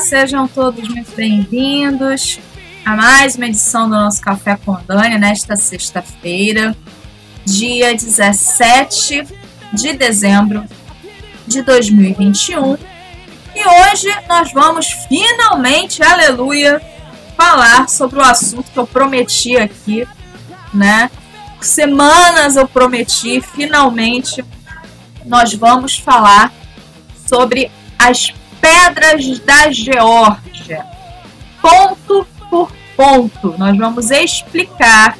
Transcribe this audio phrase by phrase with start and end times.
[0.00, 2.40] Sejam todos muito bem-vindos
[2.84, 6.76] a mais uma edição do nosso Café com Dani nesta sexta-feira,
[7.44, 9.24] dia 17
[9.72, 10.64] de dezembro
[11.46, 12.76] de 2021.
[13.54, 16.82] E hoje nós vamos finalmente, aleluia,
[17.36, 20.06] falar sobre o assunto que eu prometi aqui,
[20.72, 21.08] né?
[21.60, 24.44] Semanas eu prometi, finalmente
[25.24, 26.52] nós vamos falar
[27.26, 30.86] sobre as pedras da Geórgia.
[31.60, 35.18] Ponto por ponto, nós vamos explicar,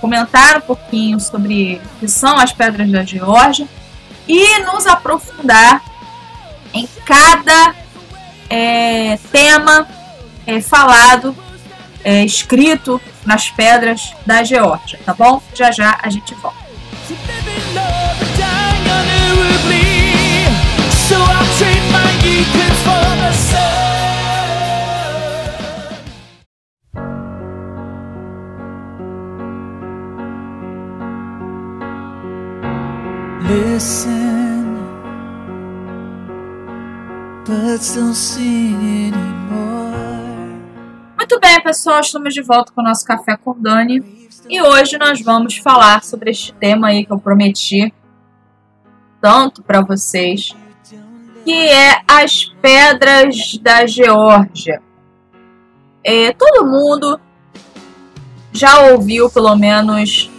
[0.00, 3.68] comentar um pouquinho sobre o que são as pedras da Geórgia
[4.26, 5.80] e nos aprofundar
[6.74, 7.76] em cada
[8.48, 9.86] é, tema
[10.44, 11.36] é, falado,
[12.02, 15.40] é, escrito nas pedras da Geórgia, tá bom?
[15.54, 16.58] Já já a gente volta.
[17.06, 18.10] Sing anymore.
[41.16, 44.28] Muito bem, pessoal, estamos de volta com o nosso Café com Dani.
[44.48, 47.92] E hoje nós vamos falar sobre este tema aí que eu prometi
[49.20, 50.54] tanto para vocês,
[51.50, 54.80] que é as pedras da Geórgia.
[56.04, 57.20] É, todo mundo
[58.52, 60.30] já ouviu pelo menos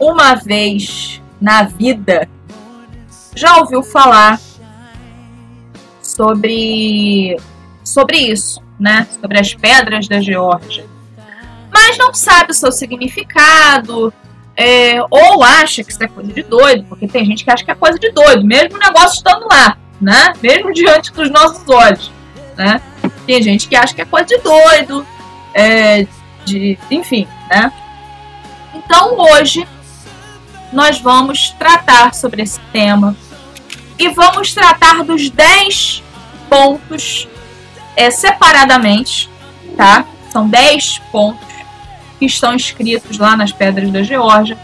[0.00, 2.28] uma vez na vida
[3.36, 4.40] já ouviu falar
[6.02, 7.36] sobre
[7.84, 9.06] sobre isso, né?
[9.20, 10.84] Sobre as pedras da Geórgia,
[11.72, 14.12] mas não sabe o seu significado,
[14.56, 17.70] é, ou acha que isso é coisa de doido, porque tem gente que acha que
[17.70, 20.32] é coisa de doido, mesmo o negócio estando lá, né?
[20.42, 22.10] Mesmo diante dos nossos olhos,
[22.56, 22.80] né?
[23.26, 25.06] Tem gente que acha que é coisa de doido,
[25.54, 26.06] é,
[26.44, 27.72] de, enfim, né?
[28.74, 29.66] Então hoje
[30.72, 33.16] nós vamos tratar sobre esse tema
[33.98, 36.02] e vamos tratar dos 10
[36.48, 37.28] pontos
[37.96, 39.28] é, separadamente,
[39.76, 40.04] tá?
[40.30, 41.48] São 10 pontos
[42.18, 44.58] que estão escritos lá nas pedras da Geórgia.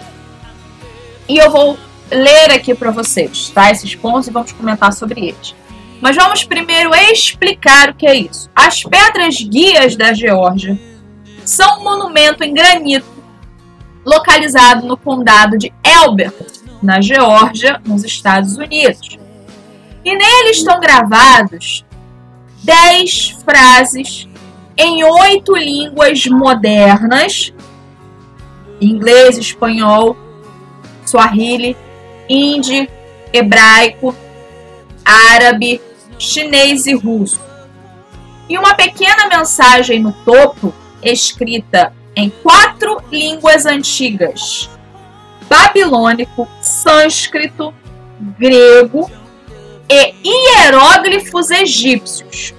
[1.28, 1.78] E eu vou
[2.10, 3.70] ler aqui para vocês, tá?
[3.70, 5.54] Esses pontos e vamos comentar sobre eles.
[6.00, 8.50] Mas vamos primeiro explicar o que é isso.
[8.54, 10.78] As pedras guias da Geórgia
[11.44, 13.06] são um monumento em granito
[14.04, 16.34] localizado no condado de Elbert,
[16.82, 19.18] na Geórgia, nos Estados Unidos.
[20.04, 21.84] E nele estão gravados
[22.62, 24.28] dez frases
[24.76, 27.52] em oito línguas modernas:
[28.80, 30.16] inglês, espanhol,
[31.06, 31.76] swahili,
[32.28, 32.88] hindi,
[33.32, 34.14] hebraico,
[35.04, 35.80] árabe,
[36.18, 37.40] chinês e russo.
[38.48, 44.70] E uma pequena mensagem no topo, escrita em quatro línguas antigas:
[45.48, 47.74] babilônico, sânscrito,
[48.38, 49.10] grego
[49.88, 52.54] e hieróglifos egípcios.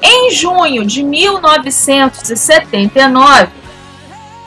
[0.00, 3.52] Em junho de 1979,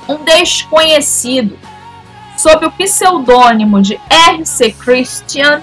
[0.07, 1.59] um desconhecido,
[2.37, 4.71] sob o pseudônimo de R.C.
[4.73, 5.61] Christian,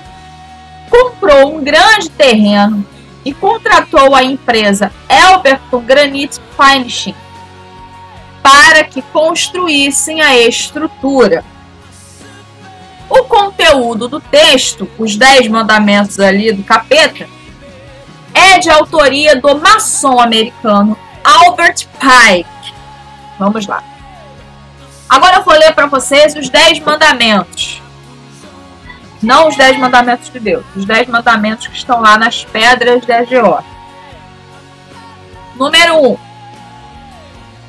[0.91, 2.85] comprou um grande terreno
[3.25, 7.15] e contratou a empresa Elberton Granite Finishing
[8.43, 11.45] para que construíssem a estrutura
[13.13, 17.29] o conteúdo do texto, os dez mandamentos ali do capeta,
[18.33, 22.75] é de autoria do maçom americano Albert Pike.
[23.39, 23.85] Vamos lá.
[25.13, 27.83] Agora eu vou ler para vocês os dez mandamentos.
[29.23, 33.23] Não os dez mandamentos de Deus, os dez mandamentos que estão lá nas pedras da
[33.23, 33.71] Geórgia.
[35.55, 36.13] Número 1.
[36.13, 36.19] Um,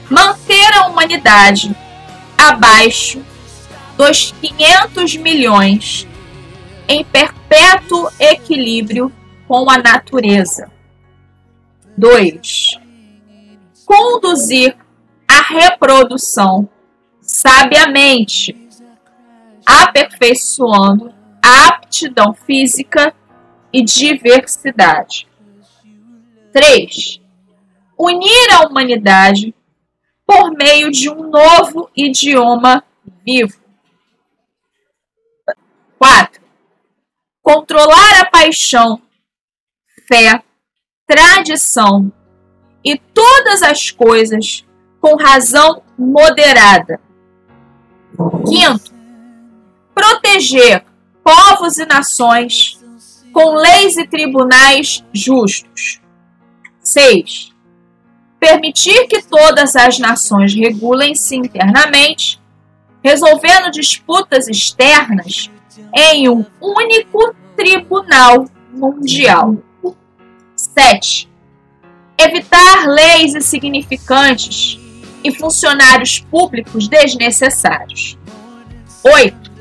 [0.10, 1.76] manter a humanidade
[2.38, 3.22] abaixo
[3.98, 6.08] dos 500 milhões
[6.88, 9.12] em perpétuo equilíbrio
[9.50, 10.72] com a natureza.
[11.98, 12.80] 2.
[13.86, 14.78] Conduzir
[15.28, 16.70] a reprodução
[17.24, 18.54] sabiamente,
[19.66, 23.16] aperfeiçoando a aptidão física
[23.72, 25.28] e diversidade.
[26.52, 27.22] 3.
[27.98, 29.56] Unir a humanidade
[30.26, 32.84] por meio de um novo idioma
[33.26, 33.58] vivo.
[35.98, 36.42] 4.
[37.42, 39.02] Controlar a paixão,
[40.08, 40.44] fé,
[41.08, 42.12] tradição
[42.84, 44.66] e todas as coisas
[45.00, 47.00] com razão moderada.
[48.48, 48.94] Quinto,
[49.94, 50.84] proteger
[51.24, 52.80] povos e nações
[53.32, 56.00] com leis e tribunais justos.
[56.82, 57.52] 6.
[58.40, 62.40] Permitir que todas as nações regulem-se internamente,
[63.04, 65.50] resolvendo disputas externas
[65.96, 69.56] em um único tribunal mundial.
[70.56, 71.30] 7.
[72.18, 74.80] Evitar leis insignificantes
[75.24, 78.18] e funcionários públicos desnecessários.
[79.04, 79.52] 8.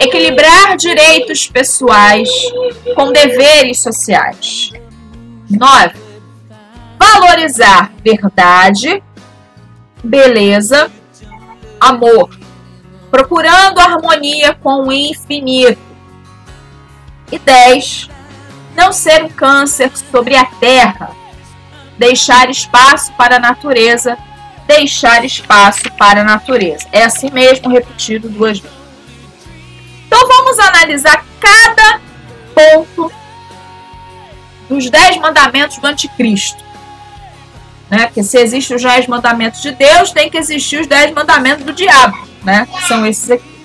[0.00, 2.28] Equilibrar direitos pessoais
[2.94, 4.72] com deveres sociais.
[5.50, 5.94] 9.
[6.98, 9.02] Valorizar verdade,
[10.02, 10.90] beleza,
[11.80, 12.30] amor,
[13.10, 15.78] procurando harmonia com o infinito.
[17.30, 18.08] E 10.
[18.74, 21.10] Não ser um câncer sobre a terra,
[21.98, 24.16] deixar espaço para a natureza,
[24.68, 26.86] deixar espaço para a natureza.
[26.92, 28.76] É assim mesmo, repetido duas vezes.
[30.06, 32.00] Então vamos analisar cada
[32.54, 33.10] ponto
[34.68, 36.62] dos dez mandamentos do anticristo.
[37.90, 38.06] Né?
[38.06, 41.72] Porque se existem os dez mandamentos de Deus, tem que existir os dez mandamentos do
[41.72, 42.28] diabo.
[42.44, 42.68] Né?
[42.86, 43.58] São esses aqui.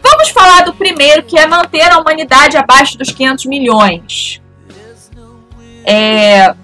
[0.00, 4.40] Vamos falar do primeiro, que é manter a humanidade abaixo dos 500 milhões.
[5.84, 6.54] É,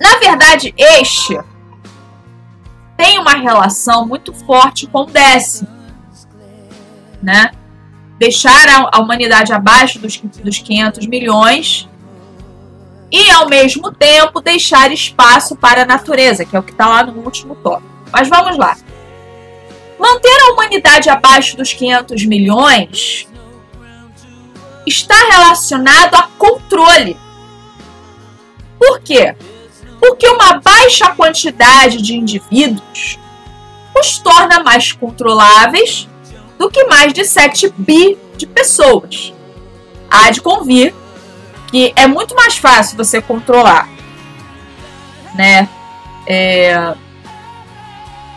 [0.00, 1.38] na verdade, este
[2.96, 5.68] tem uma relação muito forte com o décimo,
[7.22, 7.50] né?
[8.18, 11.88] Deixar a, humanidade abaixo dos, dos 500 milhões
[13.10, 17.02] e, ao mesmo tempo, deixar espaço para a natureza, que é o que está lá
[17.04, 17.88] no último tópico.
[18.12, 18.76] Mas vamos lá.
[19.98, 23.28] Manter a humanidade abaixo dos 500 milhões
[24.86, 27.16] está relacionado a controle.
[28.78, 29.34] Por quê?
[30.06, 33.18] Porque uma baixa quantidade de indivíduos
[33.98, 36.06] os torna mais controláveis
[36.58, 39.32] do que mais de 7 bi de pessoas.
[40.10, 40.94] Há de convir
[41.70, 43.88] que é muito mais fácil você controlar,
[45.34, 45.70] né?
[46.26, 46.94] É...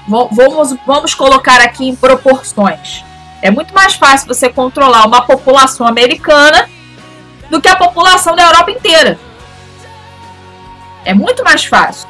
[0.07, 3.03] Vamos, vamos colocar aqui em proporções.
[3.41, 6.69] É muito mais fácil você controlar uma população americana
[7.49, 9.19] do que a população da Europa inteira.
[11.07, 12.05] É muito mais fácil.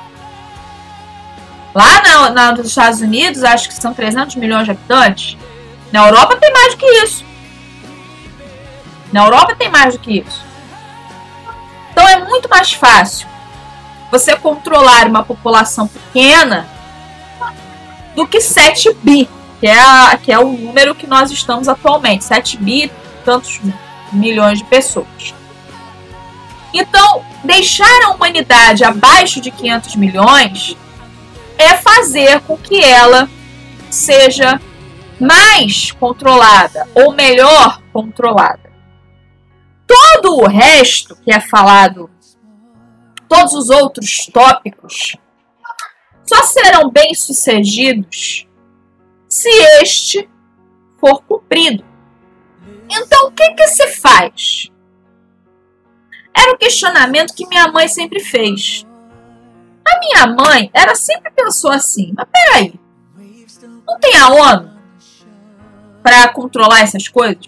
[1.72, 5.38] Lá na, na, nos Estados Unidos, acho que são 300 milhões de habitantes.
[5.92, 7.24] Na Europa tem mais do que isso.
[9.14, 10.44] Na Europa tem mais do que isso.
[11.92, 13.28] Então é muito mais fácil
[14.10, 16.68] você controlar uma população pequena
[18.16, 19.30] do que 7 bi,
[19.60, 22.24] que é, a, que é o número que nós estamos atualmente.
[22.24, 22.92] 7 bi,
[23.24, 23.62] tantos
[24.12, 25.36] milhões de pessoas.
[26.74, 30.78] Então, deixar a humanidade abaixo de 500 milhões
[31.58, 33.30] é fazer com que ela
[33.90, 34.60] seja
[35.20, 38.72] mais controlada ou melhor controlada.
[39.88, 42.10] Todo o resto que é falado,
[43.28, 45.16] todos os outros tópicos,
[46.26, 48.46] só serão bem-sucedidos
[49.30, 49.50] se
[49.82, 50.30] este
[51.00, 51.86] for cumprido.
[52.90, 54.72] Então, o que, que se faz?
[56.38, 58.86] Era um questionamento que minha mãe sempre fez.
[59.84, 62.80] A minha mãe, ela sempre pensou assim: mas peraí,
[63.88, 64.72] não tem a ONU
[66.04, 67.40] para controlar essas coisas?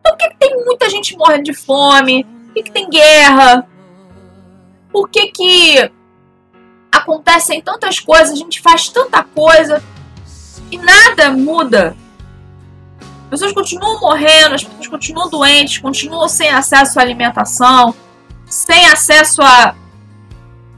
[0.00, 2.24] Então por que, que, tem muita gente morrendo de fome?
[2.24, 3.68] Por que, que tem guerra?
[4.90, 5.90] Por que, que
[6.90, 9.82] acontecem tantas coisas, a gente faz tanta coisa
[10.70, 11.94] e nada muda?
[13.24, 17.94] As pessoas continuam morrendo, as pessoas continuam doentes, continuam sem acesso à alimentação,
[18.50, 19.76] sem acesso a,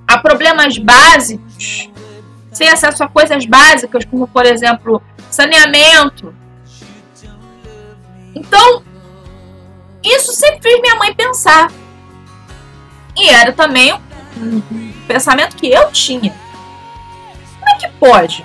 [0.07, 1.91] a problemas básicos,
[2.53, 6.35] sem acesso a coisas básicas, como por exemplo saneamento.
[8.35, 8.83] Então,
[10.05, 11.73] isso sempre fez minha mãe pensar.
[13.17, 13.95] E era também
[14.37, 16.35] um, pensamento que eu tinha.
[17.59, 18.45] Como é que pode?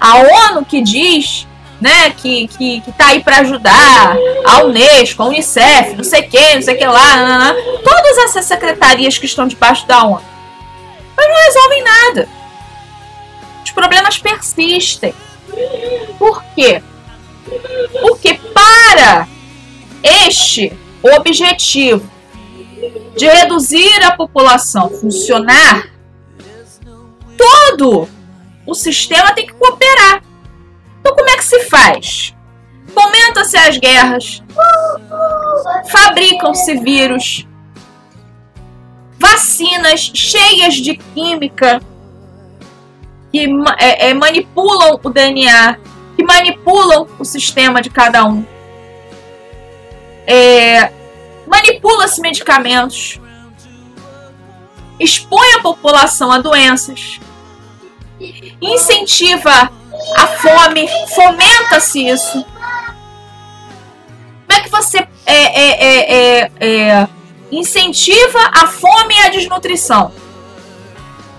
[0.00, 0.16] A
[0.50, 1.47] ONU que diz
[1.80, 6.56] né, que, que, que tá aí para ajudar, a Unesco, a Unicef, não sei quem,
[6.56, 7.82] não sei que lá, não, não, não.
[7.82, 10.22] todas essas secretarias que estão debaixo da ONU,
[11.16, 12.28] mas não resolvem nada.
[13.64, 15.14] Os problemas persistem.
[16.18, 16.82] Por quê?
[18.00, 19.28] Porque para
[20.02, 22.08] este objetivo
[23.16, 25.88] de reduzir a população funcionar,
[27.36, 28.08] todo
[28.66, 30.22] o sistema tem que cooperar.
[31.08, 32.34] Então, como é que se faz?
[32.88, 34.42] Fomenta-se as guerras,
[35.90, 37.46] fabricam-se vírus,
[39.18, 41.80] vacinas cheias de química
[43.32, 43.46] que
[43.78, 45.78] é, é, manipulam o DNA,
[46.14, 48.44] que manipulam o sistema de cada um.
[50.26, 50.92] É,
[51.46, 53.18] Manipula-se medicamentos.
[55.00, 57.18] expõe a população a doenças,
[58.60, 59.70] incentiva
[60.16, 62.44] a fome, fomenta-se isso.
[64.46, 67.08] Como é que você é, é, é, é,
[67.50, 70.12] incentiva a fome e a desnutrição?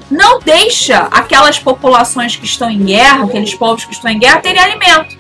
[0.09, 4.61] Não deixa aquelas populações que estão em guerra, aqueles povos que estão em guerra, terem
[4.61, 5.17] alimento.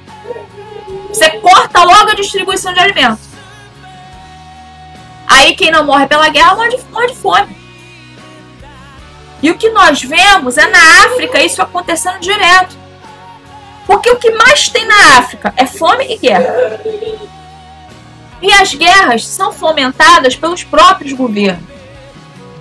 [1.09, 3.19] Você corta logo a distribuição de alimento.
[5.27, 7.57] Aí quem não morre pela guerra morre morre de fome.
[9.41, 12.75] E o que nós vemos é na África isso acontecendo direto.
[13.89, 16.79] Porque o que mais tem na África é fome e guerra.
[18.39, 21.67] E as guerras são fomentadas pelos próprios governos.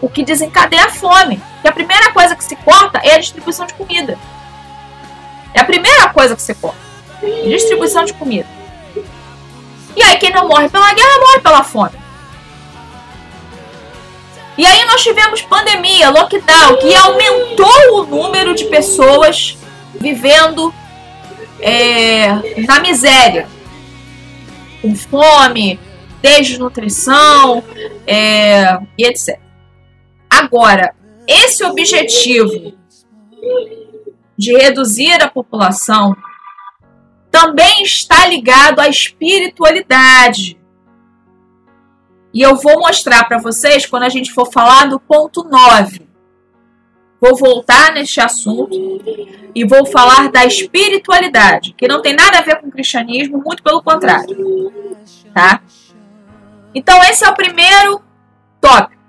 [0.01, 1.39] O que desencadeia a fome.
[1.61, 4.19] Que a primeira coisa que se corta é a distribuição de comida.
[5.53, 6.81] É a primeira coisa que se corta.
[7.45, 8.49] Distribuição de comida.
[9.95, 11.99] E aí quem não morre pela guerra morre pela fome.
[14.57, 19.59] E aí nós tivemos pandemia, lockdown, que aumentou o número de pessoas
[19.95, 20.73] vivendo
[21.61, 23.49] é, na miséria,
[24.81, 25.79] com fome,
[26.23, 27.63] desnutrição
[28.07, 29.39] é, e etc.
[30.29, 30.95] Agora,
[31.27, 32.75] esse objetivo
[34.37, 36.17] de reduzir a população
[37.31, 40.59] também está ligado à espiritualidade.
[42.33, 46.08] E eu vou mostrar para vocês quando a gente for falar do ponto 9.
[47.21, 48.71] Vou voltar neste assunto
[49.55, 53.63] e vou falar da espiritualidade, que não tem nada a ver com o cristianismo, muito
[53.63, 54.73] pelo contrário.
[55.35, 55.61] Tá?
[56.75, 58.03] Então, esse é o primeiro
[58.61, 59.03] tópico.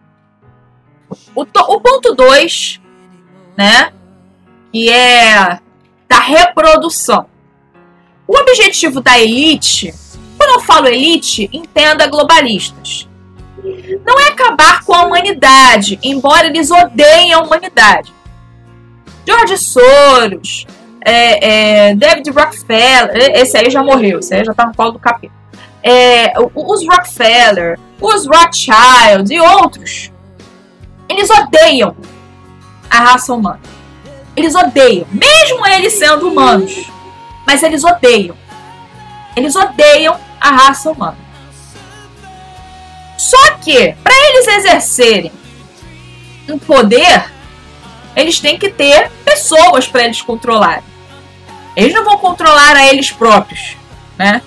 [1.35, 2.79] O, to o ponto 2,
[3.57, 3.91] né?
[4.71, 5.59] Que é
[6.07, 7.27] da reprodução.
[8.27, 9.93] O objetivo da elite,
[10.37, 13.08] quando eu falo elite, entenda globalistas
[14.05, 18.13] não é acabar com a humanidade, embora eles odeiem a humanidade.
[19.25, 20.65] George Soros,
[21.05, 24.99] é, é, David Rockefeller, esse aí já morreu, esse aí já tá no colo do
[24.99, 25.33] capeta.
[25.81, 30.11] É, os Rockefeller, os Rothschild e outros,
[31.07, 31.95] eles odeiam
[32.89, 33.61] a raça humana.
[34.35, 36.89] Eles odeiam, mesmo eles sendo humanos,
[37.45, 38.35] mas eles odeiam.
[39.35, 41.28] Eles odeiam a raça humana.
[43.19, 45.29] Só que, para eles exercerem
[46.47, 47.29] um poder,
[48.15, 50.85] eles têm que ter pessoas para eles controlarem.
[51.75, 53.75] Eles não vão controlar a eles próprios,
[54.17, 54.41] né?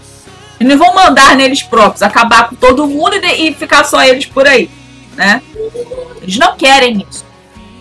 [0.59, 4.25] Eles não vão mandar neles próprios, acabar com todo mundo e, e ficar só eles
[4.25, 4.71] por aí,
[5.17, 5.43] né?
[6.23, 7.27] Eles não querem isso.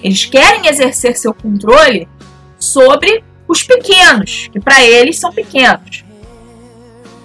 [0.04, 2.06] Eles querem exercer seu controle
[2.60, 6.04] sobre os pequenos, que para eles são pequenos.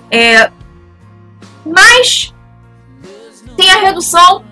[0.09, 0.53] É,
[1.65, 2.33] mas
[3.57, 4.45] tem a redução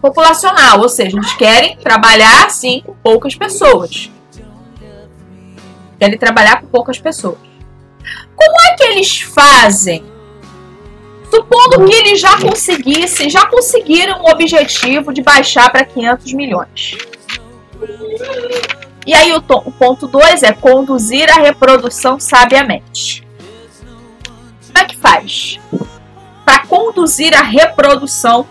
[0.00, 4.10] populacional, ou seja, eles querem trabalhar assim com poucas pessoas.
[5.98, 7.38] Querem trabalhar com poucas pessoas.
[8.34, 10.04] Como é que eles fazem?
[11.30, 16.96] Supondo que eles já conseguissem, já conseguiram o objetivo de baixar para 500 milhões.
[19.06, 23.26] E aí o, o ponto 2 é conduzir a reprodução sabiamente.
[24.66, 25.58] Como é que faz?
[26.48, 28.48] Para conduzir a reprodução,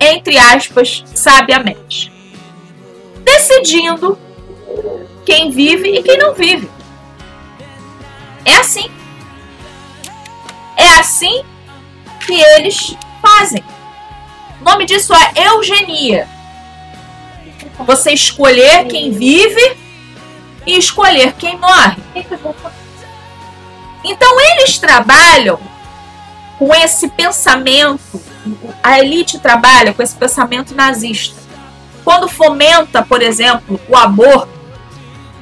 [0.00, 2.12] entre aspas, sabiamente.
[3.22, 4.18] Decidindo
[5.24, 6.68] quem vive e quem não vive.
[8.44, 8.90] É assim.
[10.76, 11.44] É assim
[12.26, 13.62] que eles fazem.
[14.60, 16.28] O nome disso é eugenia.
[17.86, 19.78] Você escolher quem vive
[20.66, 22.02] e escolher quem morre.
[24.02, 25.60] Então eles trabalham
[26.60, 28.22] com esse pensamento,
[28.82, 31.40] a elite trabalha com esse pensamento nazista.
[32.04, 34.52] Quando fomenta, por exemplo, o aborto,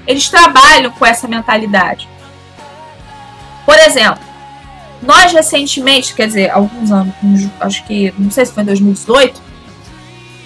[0.07, 2.09] eles trabalham com essa mentalidade.
[3.67, 4.23] Por exemplo,
[5.03, 7.13] nós recentemente, quer dizer, alguns anos,
[7.59, 9.43] acho que, não sei se foi em 2018,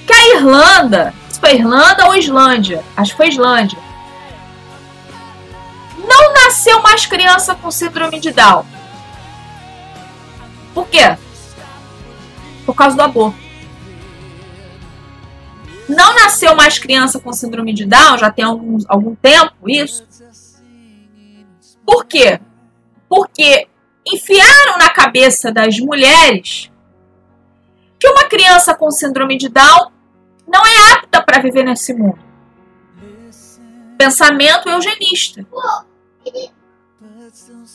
[0.06, 3.78] que a Irlanda, se foi Irlanda ou Islândia, acho que foi Islândia,
[5.98, 8.64] não nasceu mais criança com síndrome de Down.
[10.74, 11.16] Por quê?
[12.64, 13.38] Por causa do aborto.
[15.88, 20.06] Não nasceu mais criança com síndrome de Down, já tem algum, algum tempo isso.
[21.84, 22.40] Por quê?
[23.08, 23.68] Porque
[24.06, 26.70] enfiaram na cabeça das mulheres
[27.98, 29.92] que uma criança com síndrome de Down
[30.46, 32.18] não é apta para viver nesse mundo.
[33.96, 35.46] Pensamento eugenista.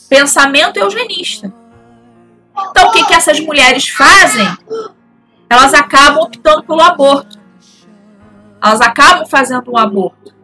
[0.08, 1.52] Pensamento eugenista.
[2.70, 4.46] Então, o que, que essas mulheres fazem?
[5.48, 7.38] Elas acabam optando pelo aborto.
[8.62, 10.34] Elas acabam fazendo um aborto.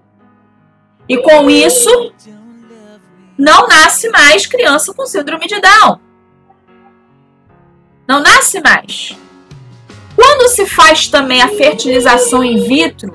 [1.09, 2.12] E com isso,
[3.37, 6.00] não nasce mais criança com síndrome de Down.
[8.06, 9.16] Não nasce mais.
[10.14, 13.12] Quando se faz também a fertilização in vitro,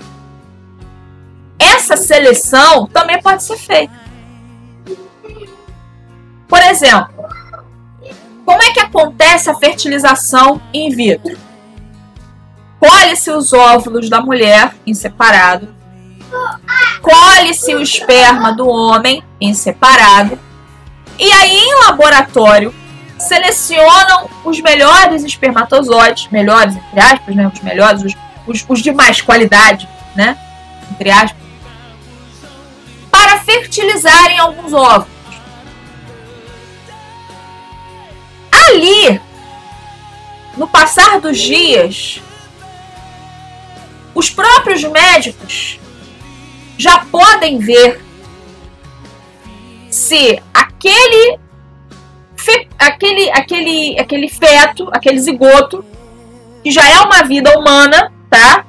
[1.58, 3.94] essa seleção também pode ser feita.
[6.48, 7.14] Por exemplo,
[8.50, 11.38] como é que acontece a fertilização in vitro?
[12.80, 15.70] Colhe-se os óvulos da mulher em separado,
[17.00, 20.40] colhe-se o esperma do homem em separado,
[21.20, 22.74] e aí em laboratório
[23.20, 28.16] selecionam os melhores espermatozoides, melhores entre aspas, né, os melhores, os,
[28.48, 30.36] os, os de mais qualidade, né,
[30.90, 31.40] entre aspas,
[33.12, 35.19] para fertilizarem alguns óvulos.
[38.70, 39.20] Ali,
[40.56, 42.22] no passar dos dias,
[44.14, 45.80] os próprios médicos
[46.78, 48.02] já podem ver
[49.90, 51.40] se aquele
[52.78, 55.84] aquele aquele aquele feto, aquele zigoto
[56.64, 58.66] que já é uma vida humana, tá?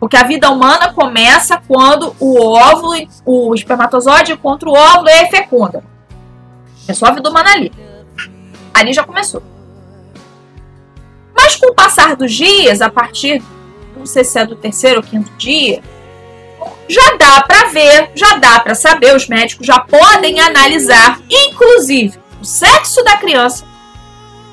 [0.00, 5.84] Porque a vida humana começa quando o óvulo, o espermatozoide contra o óvulo é fecunda.
[6.88, 7.72] É só a vida humana ali.
[8.82, 9.40] Ali já começou.
[11.32, 13.40] Mas com o passar dos dias, a partir,
[13.96, 15.80] não sei se é do terceiro ou quinto dia,
[16.88, 22.44] já dá para ver, já dá para saber, os médicos já podem analisar, inclusive, o
[22.44, 23.64] sexo da criança,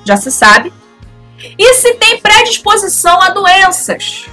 [0.05, 0.71] já se sabe,
[1.57, 4.27] e se tem predisposição a doenças.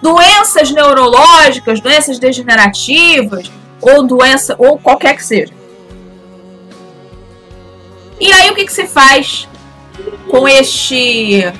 [0.00, 5.52] Doenças neurológicas, doenças degenerativas, ou doença, ou qualquer que seja.
[8.22, 9.48] E aí o que, que se faz
[10.30, 11.52] com este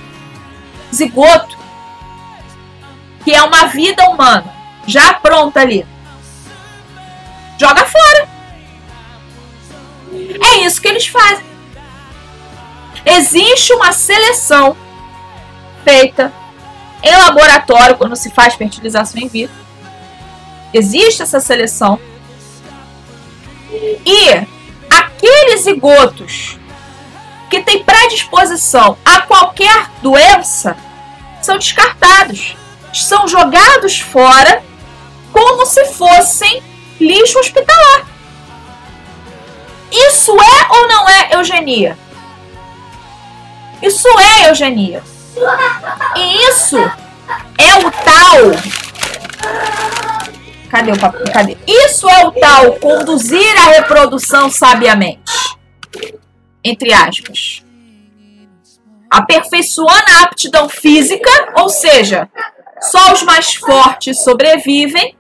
[0.95, 1.59] zigoto,
[3.25, 4.55] que é uma vida humana,
[4.87, 5.85] já pronta ali?
[7.59, 8.29] Joga fora.
[10.41, 11.45] É isso que eles fazem.
[13.05, 14.77] Existe uma seleção
[15.83, 16.33] feita
[17.03, 19.57] em laboratório quando se faz fertilização in vitro.
[20.73, 21.99] Existe essa seleção.
[24.07, 24.62] E
[25.23, 26.59] aqueles zigotos
[27.49, 30.77] que têm predisposição a qualquer doença
[31.41, 32.57] são descartados,
[32.93, 34.65] são jogados fora
[35.33, 36.63] como se fossem
[37.01, 38.07] lixo hospitalar.
[39.93, 41.97] Isso é ou não é eugenia?
[43.81, 45.03] Isso é eugenia.
[46.17, 48.83] E isso é o tal
[50.73, 51.31] Cadê o papel?
[51.31, 51.59] Cadê?
[51.67, 55.21] Isso é o tal conduzir a reprodução sabiamente.
[56.65, 57.63] Entre aspas.
[59.11, 62.27] Aperfeiçoando a aptidão física, ou seja,
[62.81, 65.15] só os mais fortes sobrevivem.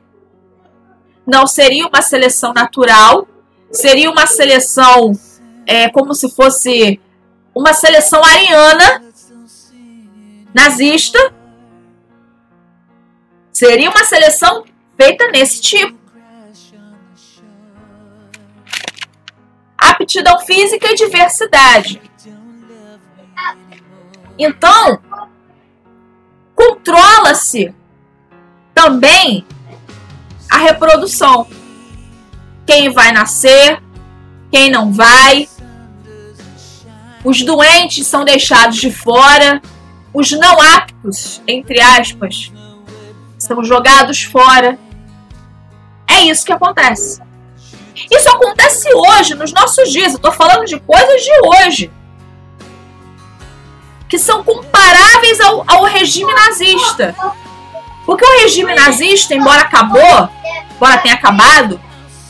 [1.27, 3.29] Não seria uma seleção natural,
[3.71, 5.13] seria uma seleção
[5.67, 6.99] é, como se fosse
[7.55, 9.03] uma seleção ariana,
[10.55, 11.19] nazista.
[13.53, 14.65] Seria uma seleção
[14.97, 15.99] feita nesse tipo.
[19.77, 22.01] Aptidão física e diversidade.
[24.39, 25.01] Então,
[26.55, 27.75] controla-se
[28.75, 29.45] também
[30.51, 31.47] a reprodução.
[32.67, 33.83] Quem vai nascer,
[34.51, 35.49] quem não vai.
[37.25, 39.61] Os doentes são deixados de fora.
[40.13, 42.53] Os não aptos, entre aspas,
[43.43, 44.79] são jogados fora.
[46.09, 47.21] É isso que acontece.
[48.11, 50.13] Isso acontece hoje, nos nossos dias.
[50.13, 51.93] Eu estou falando de coisas de hoje.
[54.09, 57.15] Que são comparáveis ao, ao regime nazista.
[58.07, 60.29] Porque o regime nazista, embora acabou,
[60.75, 61.81] embora tenha acabado,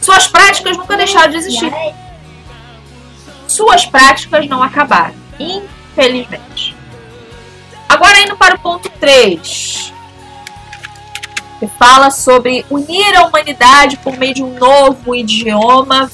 [0.00, 1.72] suas práticas nunca deixaram de existir.
[3.46, 6.74] Suas práticas não acabaram, infelizmente.
[7.88, 9.92] Agora indo para o ponto 3
[11.62, 16.10] que fala sobre unir a humanidade por meio de um novo idioma.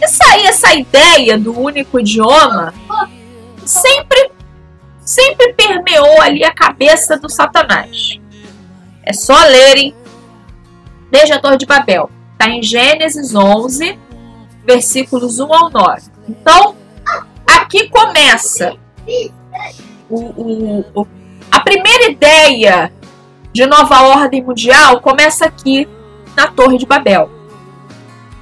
[0.00, 2.72] Isso aí, essa ideia do único idioma,
[3.66, 4.30] sempre,
[4.98, 8.18] sempre permeou ali a cabeça do Satanás.
[9.04, 9.94] É só lerem
[11.10, 12.10] desde a Torre de Babel.
[12.32, 13.98] Está em Gênesis 11,
[14.64, 16.02] versículos 1 ao 9.
[16.26, 16.74] Então,
[17.46, 18.74] aqui começa
[20.08, 21.06] o, o, o,
[21.50, 22.90] a primeira ideia
[23.58, 25.88] de nova ordem mundial começa aqui
[26.36, 27.28] na Torre de Babel.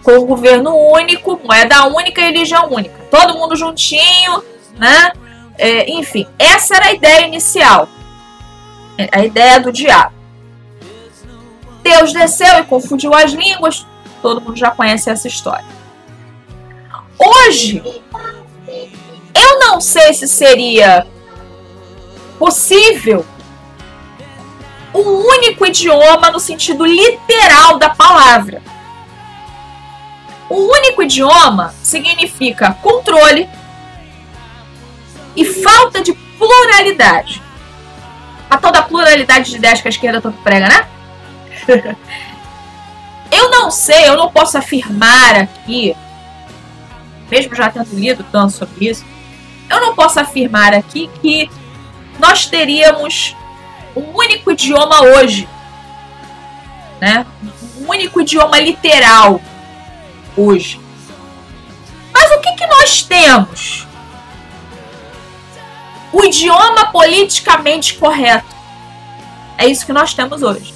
[0.03, 2.95] Com um governo único, moeda única e religião única.
[3.11, 4.45] Todo mundo juntinho,
[4.77, 5.13] né?
[5.57, 7.89] É, enfim, essa era a ideia inicial.
[9.11, 10.15] A ideia do diabo.
[11.83, 13.87] Deus desceu e confundiu as línguas.
[14.21, 15.65] Todo mundo já conhece essa história.
[17.19, 17.83] Hoje,
[19.35, 21.07] eu não sei se seria
[22.39, 23.25] possível
[24.97, 28.63] um único idioma no sentido literal da palavra.
[30.49, 33.49] O único idioma significa controle
[35.35, 37.43] e falta de pluralidade.
[38.49, 40.89] A tal da pluralidade de ideias que a esquerda tanto prega, né?
[43.31, 45.97] eu não sei, eu não posso afirmar aqui,
[47.29, 49.05] mesmo já tendo lido tanto sobre isso,
[49.69, 51.51] eu não posso afirmar aqui que
[52.21, 53.35] nós teríamos
[53.97, 55.49] um único idioma hoje,
[57.01, 57.27] né?
[57.79, 59.41] Um único idioma literal
[60.37, 60.81] hoje.
[62.13, 63.87] Mas o que, que nós temos?
[66.13, 68.55] O idioma politicamente correto.
[69.59, 70.75] É isso que nós temos hoje.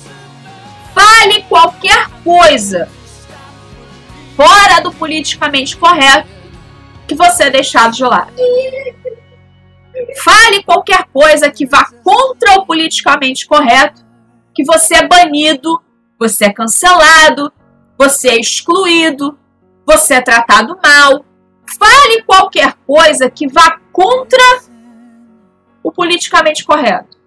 [0.94, 2.88] Fale qualquer coisa
[4.36, 6.28] fora do politicamente correto
[7.06, 8.32] que você é deixado de lado.
[10.22, 14.04] Fale qualquer coisa que vá contra o politicamente correto,
[14.54, 15.80] que você é banido,
[16.18, 17.52] você é cancelado,
[17.98, 19.38] você é excluído,
[19.86, 21.24] você é tratado mal.
[21.78, 24.62] Fale qualquer coisa que vá contra
[25.82, 27.18] o politicamente correto.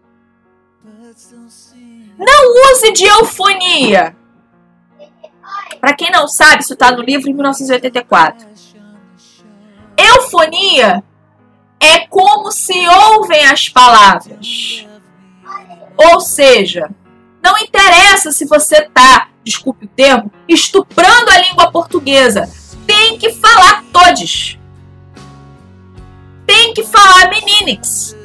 [2.18, 4.16] Não use de eufonia.
[5.80, 8.48] Para quem não sabe, isso está no livro de 1984.
[9.98, 11.04] Eufonia
[11.84, 14.88] é como se ouvem as palavras.
[15.98, 16.90] Ou seja,
[17.44, 22.50] não interessa se você está, desculpe o termo, estuprando a língua portuguesa.
[22.88, 24.58] Tem que falar todos.
[26.46, 28.16] Tem que falar meninix.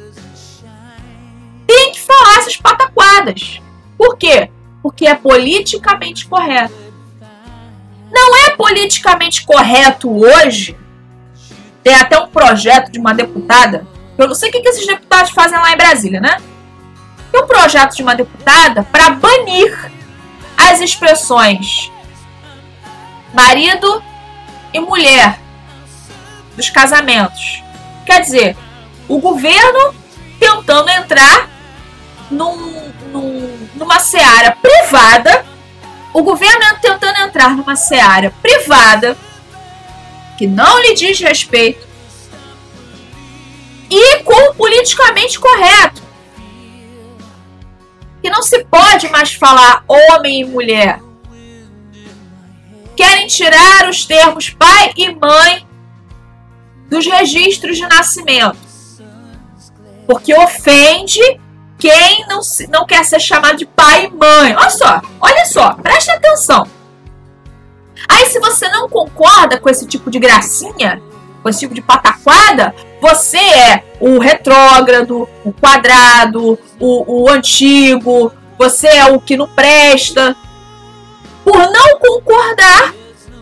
[1.67, 3.61] Tem que falar essas pataquadas.
[3.97, 4.49] Por quê?
[4.81, 6.73] Porque é politicamente correto.
[8.09, 10.78] Não é politicamente correto hoje
[11.83, 13.85] tem até um projeto de uma deputada.
[14.17, 16.37] Eu não sei o que, esses deputados fazem lá em Brasília, né?
[17.31, 19.91] Tem um projeto de uma deputada para banir
[20.57, 21.91] as expressões
[23.33, 24.03] marido
[24.73, 25.39] e mulher
[26.55, 27.63] dos casamentos.
[28.05, 28.57] Quer dizer,
[29.07, 29.93] o governo
[30.39, 31.49] tentando entrar
[32.29, 35.45] num, num, numa seara privada,
[36.13, 39.17] o governo tentando entrar numa seara privada
[40.39, 41.85] que não lhe diz respeito
[43.89, 46.01] e com o politicamente correto.
[48.21, 51.01] Que não se pode mais falar homem e mulher.
[52.95, 55.67] Querem tirar os termos pai e mãe
[56.89, 58.57] dos registros de nascimento.
[60.07, 61.19] Porque ofende
[61.77, 64.55] quem não, não quer ser chamado de pai e mãe.
[64.55, 66.78] Olha só, olha só, preste atenção.
[68.09, 70.99] Aí, se você não concorda com esse tipo de gracinha,
[71.43, 78.87] com esse tipo de pataquada, você é o retrógrado, o quadrado, o, o antigo, você
[78.87, 80.35] é o que não presta,
[81.43, 82.93] por não concordar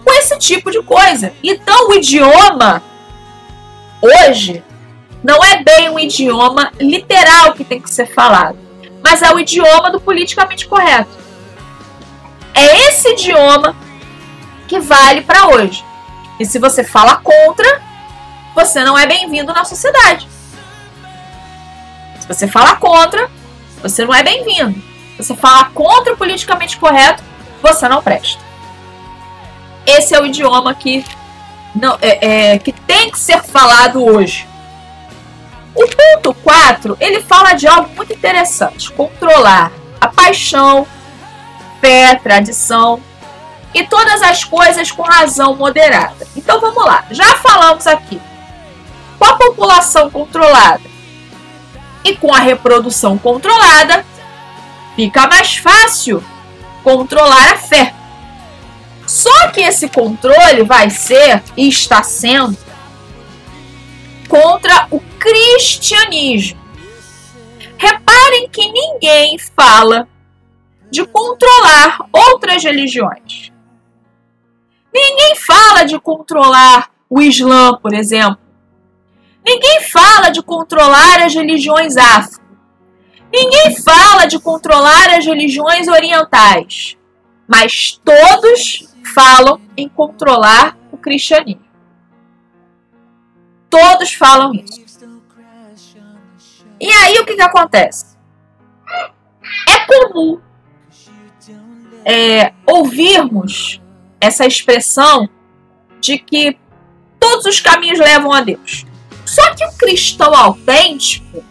[0.03, 1.33] com esse tipo de coisa.
[1.41, 2.83] Então, o idioma,
[4.01, 4.63] hoje,
[5.23, 8.57] não é bem um idioma literal que tem que ser falado,
[9.03, 11.09] mas é o idioma do politicamente correto.
[12.53, 13.75] É esse idioma
[14.67, 15.83] que vale para hoje.
[16.39, 17.81] E se você fala contra,
[18.53, 20.27] você não é bem-vindo na sociedade.
[22.19, 23.29] Se você fala contra,
[23.81, 24.79] você não é bem-vindo.
[25.15, 27.23] Se você fala contra o politicamente correto,
[27.61, 28.41] você não presta.
[29.85, 31.05] Esse é o idioma que,
[31.73, 34.45] não, é, é, que tem que ser falado hoje.
[35.73, 38.91] O ponto 4, ele fala de algo muito interessante.
[38.91, 40.85] Controlar a paixão,
[41.79, 42.99] fé, tradição,
[43.73, 46.27] e todas as coisas com razão moderada.
[46.35, 48.19] Então vamos lá, já falamos aqui.
[49.17, 50.81] Com a população controlada
[52.03, 54.05] e com a reprodução controlada,
[54.95, 56.23] fica mais fácil
[56.83, 57.93] controlar a fé.
[59.05, 62.57] Só que esse controle vai ser e está sendo
[64.27, 66.59] contra o cristianismo.
[67.77, 70.07] Reparem que ninguém fala
[70.91, 73.51] de controlar outras religiões.
[74.99, 78.39] Ninguém fala de controlar o Islã, por exemplo.
[79.45, 82.41] Ninguém fala de controlar as religiões afro.
[83.31, 86.97] Ninguém fala de controlar as religiões orientais.
[87.47, 91.61] Mas todos falam em controlar o cristianismo.
[93.69, 95.05] Todos falam isso.
[96.79, 98.17] E aí o que, que acontece?
[99.69, 100.41] É comum
[102.03, 103.79] é, ouvirmos
[104.19, 105.29] essa expressão
[105.99, 106.57] de que
[107.19, 108.85] todos os caminhos levam a Deus.
[109.25, 111.43] Só que o cristão autêntico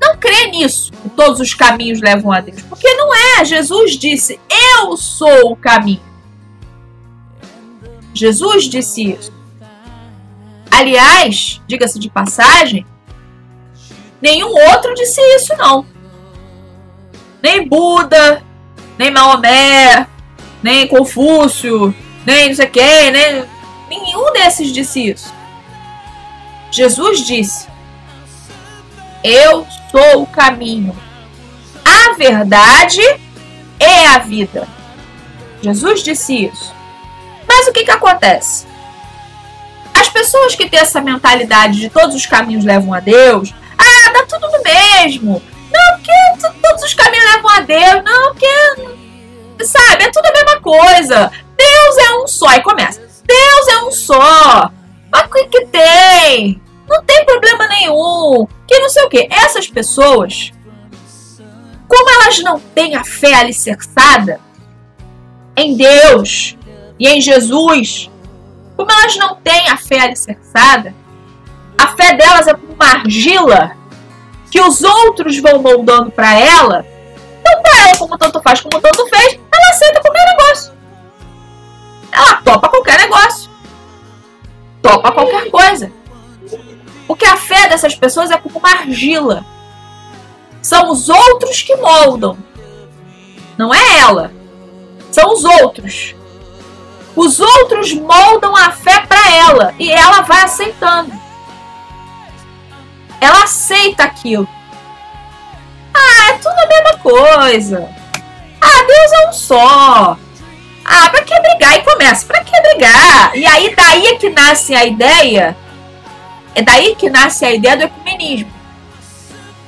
[0.00, 2.62] não crê nisso, que todos os caminhos levam a Deus.
[2.62, 3.44] Porque não é.
[3.44, 4.40] Jesus disse:
[4.76, 6.02] Eu sou o caminho.
[8.14, 9.32] Jesus disse isso.
[10.70, 12.86] Aliás, diga-se de passagem,
[14.20, 15.86] nenhum outro disse isso, não.
[17.42, 18.42] Nem Buda,
[18.98, 20.06] nem Maomé,
[20.62, 21.94] nem Confúcio,
[22.24, 23.44] nem não sei quem, nem.
[23.88, 25.32] Nenhum desses disse isso.
[26.70, 27.68] Jesus disse:
[29.22, 30.96] Eu sou o caminho,
[31.84, 33.00] a verdade
[33.78, 34.66] e a vida.
[35.60, 36.72] Jesus disse isso.
[37.46, 38.66] Mas o que, que acontece?
[39.94, 44.26] As pessoas que têm essa mentalidade de todos os caminhos levam a Deus, ah, dá
[44.26, 45.42] tudo no mesmo.
[45.70, 48.04] Não, porque todos os caminhos levam a Deus.
[48.04, 49.01] Não, porque.
[49.60, 51.30] Sabe, é tudo a mesma coisa.
[51.56, 52.52] Deus é um só.
[52.52, 53.00] E começa.
[53.00, 54.70] Deus é um só.
[55.10, 56.60] Mas o que, que tem?
[56.88, 58.46] Não tem problema nenhum.
[58.66, 59.28] Que não sei o que.
[59.30, 60.52] Essas pessoas,
[61.86, 64.40] como elas não têm a fé alicerçada
[65.56, 66.56] em Deus
[66.98, 68.10] e em Jesus,
[68.76, 70.94] como elas não têm a fé alicerçada,
[71.78, 73.76] a fé delas é como uma argila
[74.50, 76.84] que os outros vão moldando para ela.
[77.42, 80.72] Então, para ela, como tanto faz, como tanto fez, ela aceita qualquer negócio.
[82.12, 83.50] Ela topa qualquer negócio.
[84.80, 85.92] Topa qualquer coisa.
[87.06, 89.44] Porque a fé dessas pessoas é como uma argila.
[90.62, 92.38] São os outros que moldam.
[93.58, 94.32] Não é ela.
[95.10, 96.14] São os outros.
[97.16, 101.12] Os outros moldam a fé para ela e ela vai aceitando.
[103.20, 104.48] Ela aceita aquilo.
[107.02, 107.88] Coisa.
[108.60, 110.16] Ah, Deus é um só.
[110.84, 111.76] Ah, pra que brigar?
[111.76, 113.36] E começa, pra que brigar?
[113.36, 115.56] E aí daí é que nasce a ideia.
[116.54, 118.52] É daí que nasce a ideia do ecumenismo.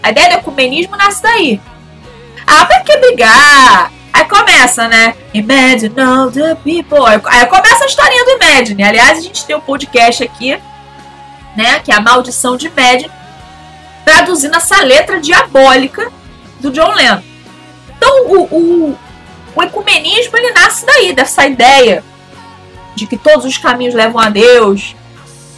[0.03, 1.61] A ideia do ecumenismo nasce daí.
[2.47, 3.91] Ah, pra que brigar?
[4.13, 5.15] Aí começa, né?
[5.33, 7.05] Imagine all the people.
[7.07, 8.83] Aí começa a historinha do Imagine.
[8.83, 10.61] Aliás, a gente tem um podcast aqui,
[11.57, 11.81] né?
[11.81, 13.11] Que é a maldição de Imagine
[14.05, 16.13] traduzindo essa letra diabólica
[16.65, 17.23] do John Lennon.
[17.97, 18.99] Então, o, o,
[19.55, 22.03] o ecumenismo ele nasce daí, dessa ideia
[22.95, 24.95] de que todos os caminhos levam a Deus.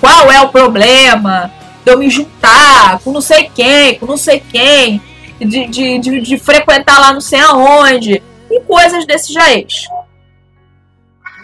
[0.01, 1.53] Qual é o problema
[1.85, 5.01] de eu me juntar com não sei quem, com não sei quem,
[5.39, 9.75] de, de, de, de frequentar lá não sei aonde, e coisas desse jeito.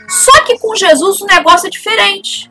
[0.09, 2.51] Só que com Jesus o negócio é diferente.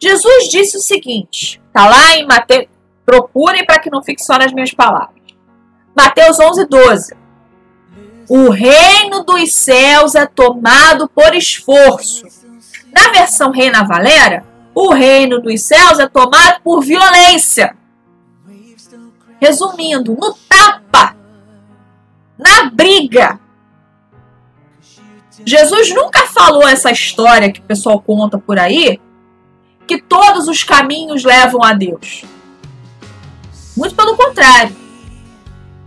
[0.00, 2.68] Jesus disse o seguinte: Está lá em Mateus.
[3.04, 5.19] Procurem para que não fique só nas minhas palavras.
[6.00, 7.14] Mateus 11, 12.
[8.26, 12.24] O reino dos céus é tomado por esforço.
[12.90, 17.76] Na versão Reina Valera, o reino dos céus é tomado por violência.
[19.38, 21.14] Resumindo, no tapa,
[22.38, 23.38] na briga.
[25.44, 28.98] Jesus nunca falou essa história que o pessoal conta por aí,
[29.86, 32.24] que todos os caminhos levam a Deus.
[33.76, 34.79] Muito pelo contrário.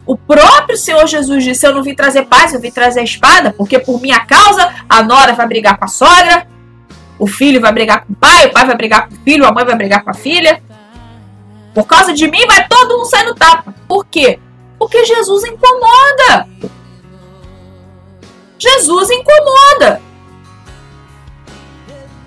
[0.06, 3.54] O próprio Senhor Jesus disse: Eu não vim trazer paz, eu vim trazer a espada,
[3.54, 6.48] porque por minha causa a nora vai brigar com a sogra,
[7.18, 9.52] o filho vai brigar com o pai, o pai vai brigar com o filho, a
[9.52, 10.62] mãe vai brigar com a filha.
[11.74, 13.74] Por causa de mim vai todo mundo sair no tapa.
[13.88, 14.40] Por quê?
[14.78, 16.48] Porque Jesus incomoda.
[18.60, 20.02] Jesus incomoda.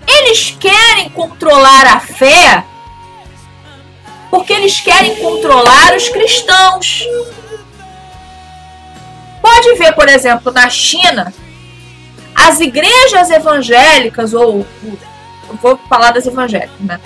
[0.08, 2.64] Eles querem controlar a fé
[4.30, 7.04] porque eles querem controlar os cristãos.
[9.66, 11.34] Pode ver, por exemplo, na China,
[12.36, 14.64] as igrejas evangélicas, ou
[15.60, 17.00] vou falar das evangélicas, né?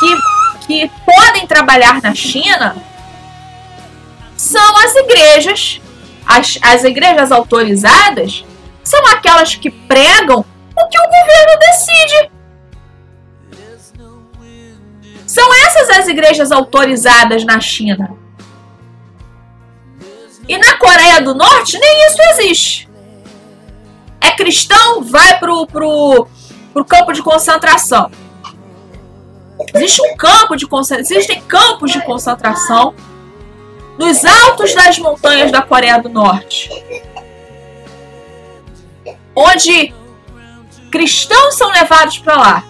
[0.00, 2.74] Que, que podem trabalhar na China
[4.36, 5.80] são as igrejas,
[6.26, 8.44] as, as igrejas autorizadas,
[8.82, 12.30] são aquelas que pregam o que o governo decide.
[15.24, 18.23] São essas as igrejas autorizadas na China.
[20.48, 22.88] E na Coreia do Norte nem isso existe.
[24.20, 26.28] É cristão, vai pro, pro,
[26.72, 28.10] pro campo de concentração.
[29.74, 32.94] Existe um campo de concentração, existem campos de concentração
[33.98, 36.70] nos altos das montanhas da Coreia do Norte.
[39.34, 39.94] Onde
[40.90, 42.64] cristãos são levados para lá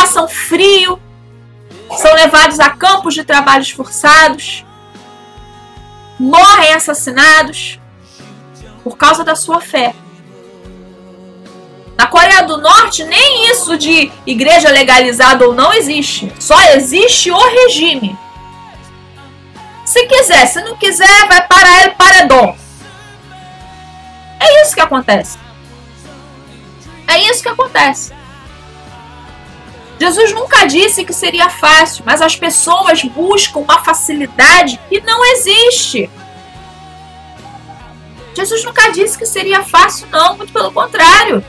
[0.00, 1.00] passam frio,
[1.96, 4.64] são levados a campos de trabalhos forçados.
[6.20, 7.80] Morrem assassinados
[8.84, 9.94] por causa da sua fé.
[11.96, 16.30] Na Coreia do Norte, nem isso de igreja legalizada ou não existe.
[16.38, 18.18] Só existe o regime.
[19.84, 22.54] Se quiser, se não quiser, vai para ele paredão.
[24.38, 25.38] É isso que acontece.
[27.06, 28.12] É isso que acontece.
[30.00, 36.08] Jesus nunca disse que seria fácil, mas as pessoas buscam uma facilidade que não existe.
[38.34, 41.44] Jesus nunca disse que seria fácil, não, muito pelo contrário.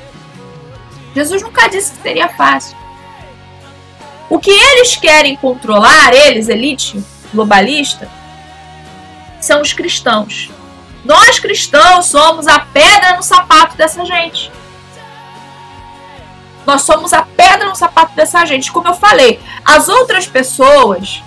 [1.15, 2.75] Jesus nunca disse que seria fácil.
[4.29, 7.01] O que eles querem controlar, eles, elite
[7.33, 8.09] globalista,
[9.39, 10.49] são os cristãos.
[11.05, 14.51] Nós cristãos somos a pedra no sapato dessa gente.
[16.65, 18.71] Nós somos a pedra no sapato dessa gente.
[18.71, 21.23] Como eu falei, as outras pessoas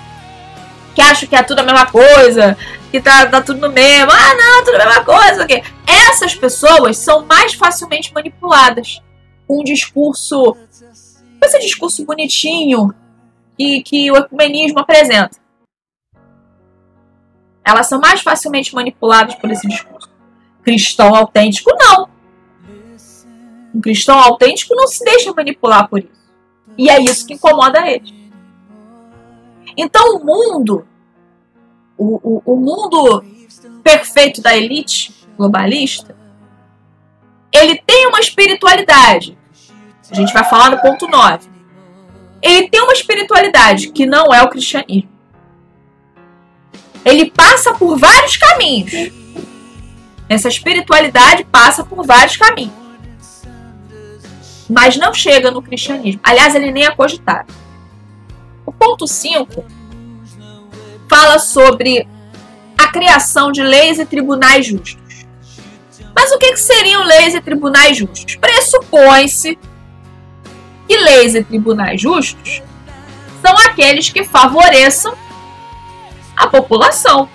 [0.95, 2.57] que acham que é tudo a mesma coisa,
[2.91, 5.65] que tá, tá tudo no mesmo, ah não, tudo a mesma coisa, okay.
[5.87, 9.03] essas pessoas são mais facilmente manipuladas
[9.49, 10.57] um discurso,
[11.43, 12.95] esse discurso bonitinho
[13.59, 15.37] que, que o ecumenismo apresenta.
[17.65, 20.11] Elas são mais facilmente manipuladas por esse discurso.
[20.63, 22.09] Cristão autêntico, não.
[23.75, 26.09] Um cristão autêntico não se deixa manipular por isso.
[26.79, 28.33] E é isso que incomoda ele.
[29.77, 30.87] Então o mundo,
[31.99, 33.25] o, o, o mundo
[33.83, 36.17] perfeito da elite globalista,
[37.53, 39.37] ele tem uma espiritualidade.
[40.09, 41.49] A gente vai falar no ponto 9.
[42.41, 45.11] Ele tem uma espiritualidade que não é o cristianismo.
[47.05, 49.13] Ele passa por vários caminhos.
[50.29, 52.84] Essa espiritualidade passa por vários caminhos
[54.75, 56.21] mas não chega no cristianismo.
[56.25, 57.55] Aliás, ele nem é cogitado.
[58.67, 59.65] O ponto 5
[61.09, 62.09] fala sobre
[62.77, 65.27] a criação de leis e tribunais justos.
[66.15, 68.35] Mas o que, que seriam leis e tribunais justos?
[68.37, 69.57] Pressupõe-se
[70.89, 72.61] que leis e tribunais justos
[73.41, 75.15] são aqueles que favoreçam
[76.37, 77.29] a população.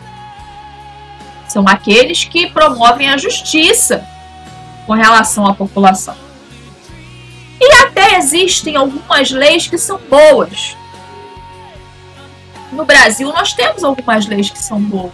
[1.48, 4.06] São aqueles que promovem a justiça
[4.86, 6.29] com relação à população.
[7.60, 10.78] E até existem algumas leis que são boas.
[12.72, 15.12] No Brasil, nós temos algumas leis que são boas,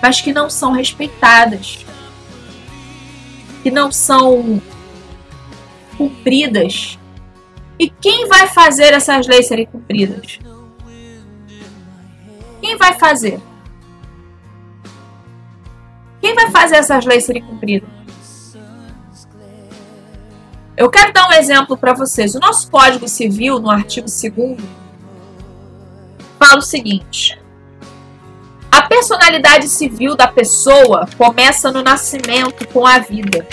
[0.00, 1.84] mas que não são respeitadas,
[3.62, 4.60] que não são
[5.96, 6.98] cumpridas.
[7.78, 10.38] E quem vai fazer essas leis serem cumpridas?
[12.60, 13.40] Quem vai fazer?
[16.20, 18.01] Quem vai fazer essas leis serem cumpridas?
[20.76, 22.34] Eu quero dar um exemplo para vocês.
[22.34, 24.56] O nosso Código Civil, no artigo 2
[26.38, 27.38] fala o seguinte:
[28.70, 33.46] A personalidade civil da pessoa começa no nascimento com a vida.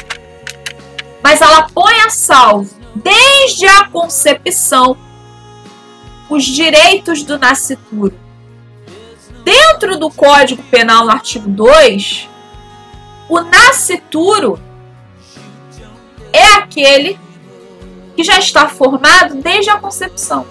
[1.22, 4.98] Mas ela põe a salvo, desde a concepção,
[6.30, 8.18] os direitos do nascituro.
[9.44, 12.30] Dentro do Código Penal, no artigo 2,
[13.28, 14.60] o nascituro
[16.34, 17.20] é aquele
[18.16, 20.46] que já está formado desde a concepção.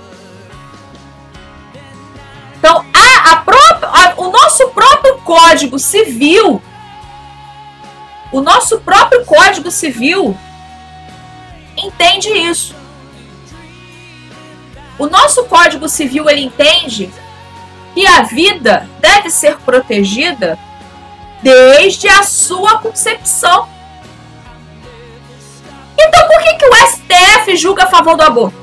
[2.59, 6.61] Então, a, a própria, a, o nosso próprio Código Civil,
[8.33, 10.37] o nosso próprio Código Civil
[11.77, 12.75] entende isso.
[14.99, 17.11] O nosso Código Civil ele entende
[17.95, 20.59] que a vida deve ser protegida
[21.43, 23.69] desde a sua concepção.
[25.99, 28.57] Então por que, que o STF julga a favor do aborto?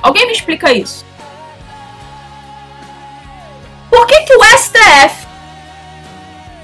[0.00, 1.04] Alguém me explica isso?
[3.90, 5.26] Por que, que o STF,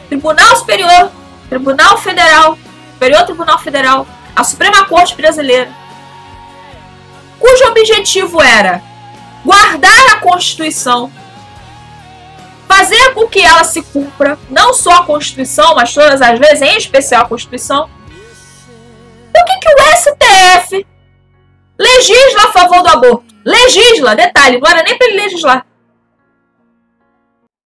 [0.09, 1.11] Tribunal Superior,
[1.49, 2.59] Tribunal Federal,
[2.93, 5.70] Superior Tribunal Federal, a Suprema Corte Brasileira,
[7.39, 8.82] cujo objetivo era
[9.45, 11.12] guardar a Constituição,
[12.66, 16.76] fazer com que ela se cumpra, não só a Constituição, mas todas as leis, em
[16.76, 17.89] especial a Constituição,
[21.99, 23.34] legisla a favor do aborto?
[23.44, 25.66] Legisla, detalhe, não era nem para ele legislar.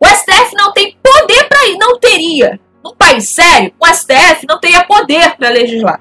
[0.00, 2.60] O STF não tem poder para ir, não teria.
[2.82, 6.00] Num país sério, o STF não teria poder para legislar.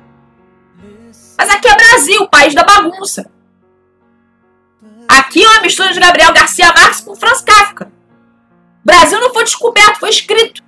[1.38, 3.30] Mas aqui é Brasil, país da bagunça.
[5.08, 7.92] Aqui é uma mistura de Gabriel Garcia Marques com Franz Kafka.
[8.84, 10.64] Brasil não foi descoberto, foi escrito.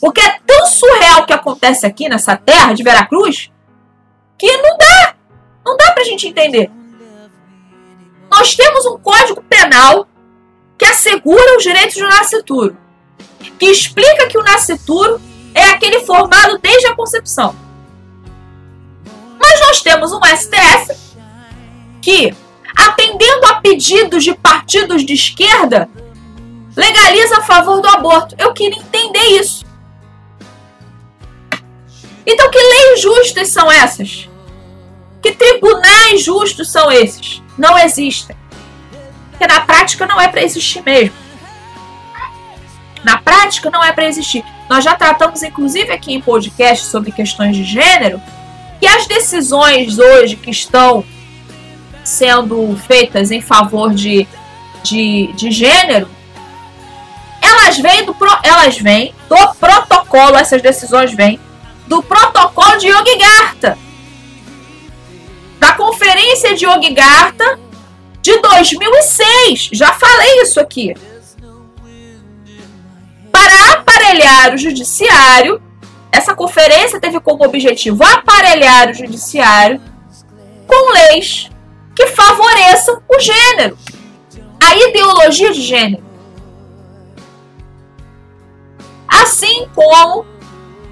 [0.00, 3.50] Porque é tão surreal o que acontece aqui nessa terra de Veracruz
[4.38, 5.14] que não dá.
[5.64, 6.70] Não dá pra gente entender.
[8.30, 10.06] Nós temos um código penal
[10.78, 12.76] que assegura os direitos do nascituro,
[13.58, 15.20] que explica que o nascituro
[15.54, 17.54] é aquele formado desde a concepção.
[19.38, 20.96] Mas nós temos um STF
[22.00, 22.34] que,
[22.76, 25.88] atendendo a pedidos de partidos de esquerda,
[26.74, 28.34] legaliza a favor do aborto.
[28.38, 29.64] Eu queria entender isso.
[32.26, 34.28] Então, que leis justas são essas?
[35.22, 37.40] Que tribunais justos são esses?
[37.56, 38.36] Não existem.
[39.30, 41.14] Porque na prática não é para existir mesmo.
[43.04, 44.44] Na prática não é para existir.
[44.68, 48.20] Nós já tratamos, inclusive, aqui em podcast sobre questões de gênero,
[48.80, 51.04] que as decisões hoje que estão
[52.04, 54.26] sendo feitas em favor de,
[54.82, 56.08] de, de gênero,
[57.40, 61.38] elas vêm, do, elas vêm do protocolo, essas decisões vêm
[61.86, 63.78] do protocolo de Yogyakarta,
[65.74, 67.58] conferência de Yogyakarta
[68.20, 69.70] de 2006.
[69.72, 70.94] Já falei isso aqui.
[73.30, 75.60] Para aparelhar o judiciário,
[76.10, 79.80] essa conferência teve como objetivo aparelhar o judiciário
[80.66, 81.50] com leis
[81.94, 83.76] que favoreçam o gênero,
[84.62, 86.04] a ideologia de gênero.
[89.08, 90.24] Assim como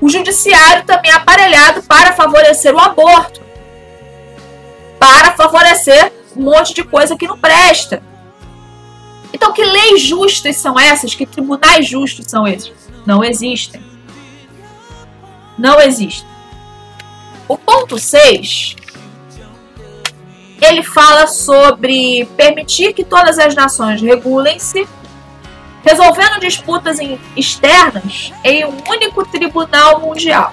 [0.00, 3.40] o judiciário também é aparelhado para favorecer o aborto,
[5.00, 8.02] para favorecer um monte de coisa que não presta.
[9.32, 11.14] Então, que leis justas são essas?
[11.14, 12.72] Que tribunais justos são esses?
[13.06, 13.82] Não existem.
[15.58, 16.28] Não existem.
[17.48, 18.76] O ponto 6
[20.60, 24.86] ele fala sobre permitir que todas as nações regulem-se
[25.82, 26.98] resolvendo disputas
[27.34, 30.52] externas em um único tribunal mundial.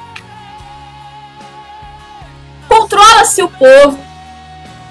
[2.70, 4.07] Controla-se o povo,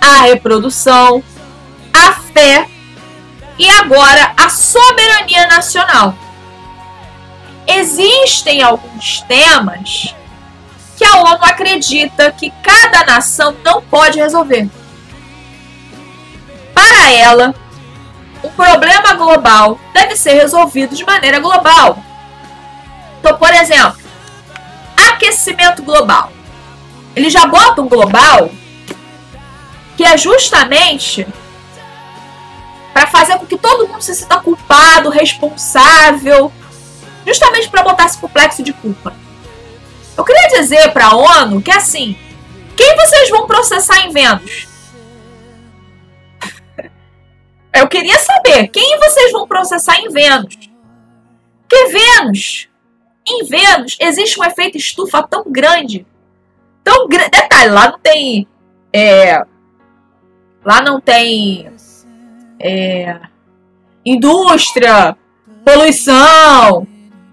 [0.07, 1.23] a reprodução,
[1.93, 2.69] a fé
[3.59, 6.15] e agora a soberania nacional.
[7.67, 10.15] Existem alguns temas
[10.97, 14.69] que a ONU acredita que cada nação não pode resolver.
[16.73, 17.55] Para ela,
[18.43, 21.99] o problema global deve ser resolvido de maneira global.
[23.19, 23.99] Então, por exemplo,
[24.97, 26.33] aquecimento global.
[27.15, 28.51] Eles já botam global,
[29.97, 31.27] que é justamente
[32.93, 36.53] para fazer com que todo mundo se sinta culpado, responsável,
[37.27, 39.15] justamente para botar esse complexo de culpa.
[40.17, 42.17] Eu queria dizer para a ONU que assim,
[42.77, 44.67] quem vocês vão processar em Vênus?
[47.73, 50.57] Eu queria saber quem vocês vão processar em Vênus.
[51.69, 52.69] Porque Vênus,
[53.27, 56.07] em Vênus, existe um efeito estufa tão grande.
[56.83, 57.31] Tão grande.
[57.31, 58.49] Detalhe, lá não tem.
[58.93, 59.45] É,
[60.67, 61.71] lá não tem.
[62.59, 63.21] É,
[64.05, 65.17] indústria,
[65.65, 66.87] poluição,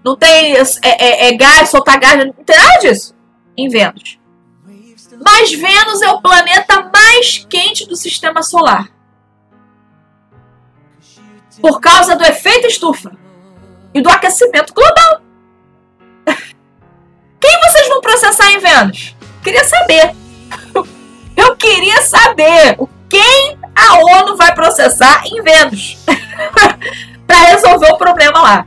[0.04, 3.14] não tem é, é, é, gás, soltar gás, não tem nada disso
[3.56, 4.18] em Vênus.
[5.24, 8.92] Mas Vênus é o planeta mais quente do sistema solar
[11.60, 13.12] por causa do efeito estufa
[13.94, 15.22] e do aquecimento global.
[17.40, 19.16] Quem vocês vão processar em Vênus?
[19.42, 20.14] Queria saber.
[21.36, 22.76] Eu queria saber
[23.14, 25.98] quem a ONU vai processar em Vênus
[27.24, 28.66] para resolver o problema lá.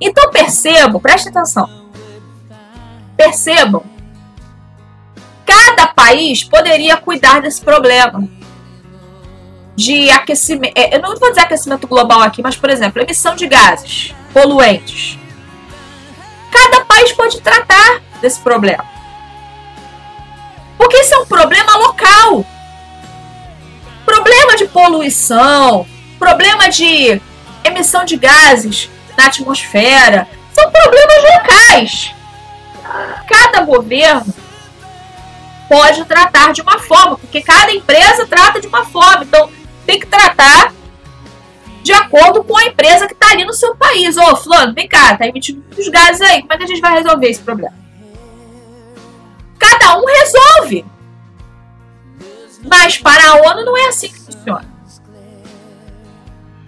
[0.00, 1.68] Então percebam, preste atenção.
[3.14, 3.84] Percebam.
[5.44, 8.26] Cada país poderia cuidar desse problema
[9.76, 10.72] de aquecimento.
[10.74, 15.18] É, eu não vou dizer aquecimento global aqui, mas, por exemplo, emissão de gases poluentes.
[16.50, 18.84] Cada país pode tratar desse problema.
[20.78, 22.46] Porque isso é um problema local.
[24.08, 25.86] Problema de poluição,
[26.18, 27.20] problema de
[27.62, 28.88] emissão de gases
[29.18, 32.14] na atmosfera, são problemas locais.
[33.28, 34.34] Cada governo
[35.68, 39.24] pode tratar de uma forma, porque cada empresa trata de uma forma.
[39.24, 39.50] Então,
[39.84, 40.72] tem que tratar
[41.82, 44.16] de acordo com a empresa que está ali no seu país.
[44.16, 46.40] Ô, fulano, vem cá, tá emitindo muitos gases aí.
[46.40, 47.74] Como é que a gente vai resolver esse problema?
[49.58, 50.97] Cada um resolve.
[52.68, 54.66] Mas para a ONU não é assim que funciona.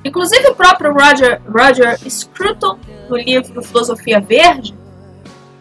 [0.04, 2.78] Inclusive o próprio Roger, Roger Scruton,
[3.08, 4.74] no livro Filosofia Verde,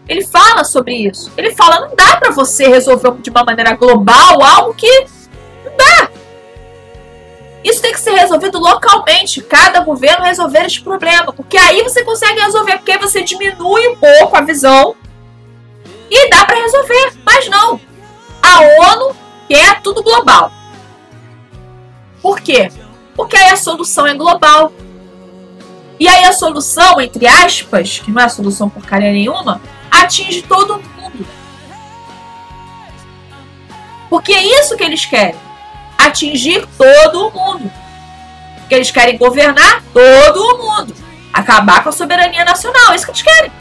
[0.08, 1.32] ele fala sobre isso.
[1.38, 5.06] Ele fala, não dá para você resolver de uma maneira global algo que
[5.64, 6.10] não dá.
[7.64, 12.40] Isso tem que ser resolvido localmente, cada governo resolver esse problema, porque aí você consegue
[12.40, 14.96] resolver, porque você diminui um pouco a visão
[16.10, 17.14] e dá para resolver.
[17.26, 17.80] Mas não,
[18.42, 18.62] a
[18.94, 19.16] ONU
[19.50, 20.52] quer tudo global.
[22.22, 22.72] Por quê?
[23.16, 24.72] Porque aí a solução é global.
[26.00, 29.60] E aí a solução, entre aspas, que não é solução porcaria nenhuma,
[29.92, 31.28] atinge todo mundo.
[34.10, 35.36] Porque é isso que eles querem.
[35.98, 37.70] Atingir todo mundo.
[38.60, 40.96] Porque eles querem governar todo mundo.
[41.34, 42.94] Acabar com a soberania nacional.
[42.94, 43.52] É isso que eles querem.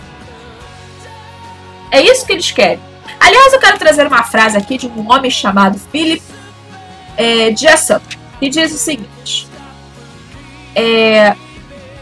[1.91, 2.81] É isso que eles querem.
[3.21, 6.23] Aliás, eu quero trazer uma frase aqui de um homem chamado Philip
[7.17, 9.49] é, Jessup, que diz o seguinte:
[10.75, 11.35] é,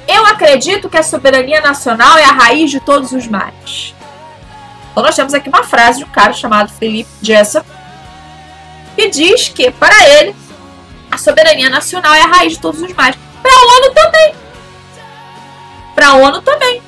[0.06, 3.94] Eu acredito que a soberania nacional é a raiz de todos os males.
[4.92, 7.66] Então, nós temos aqui uma frase de um cara chamado Philip Jessup,
[8.94, 10.34] que diz que, para ele,
[11.10, 13.18] a soberania nacional é a raiz de todos os males.
[13.42, 14.34] Para a ONU também.
[15.94, 16.82] Para a ONU também.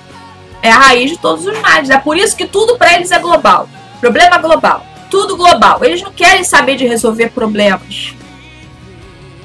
[0.63, 1.89] É a raiz de todos os males.
[1.89, 3.69] É por isso que tudo para eles é global.
[4.01, 4.85] Problema global.
[5.11, 5.85] Tudo global.
[5.85, 8.15] Eles não querem saber de resolver problemas.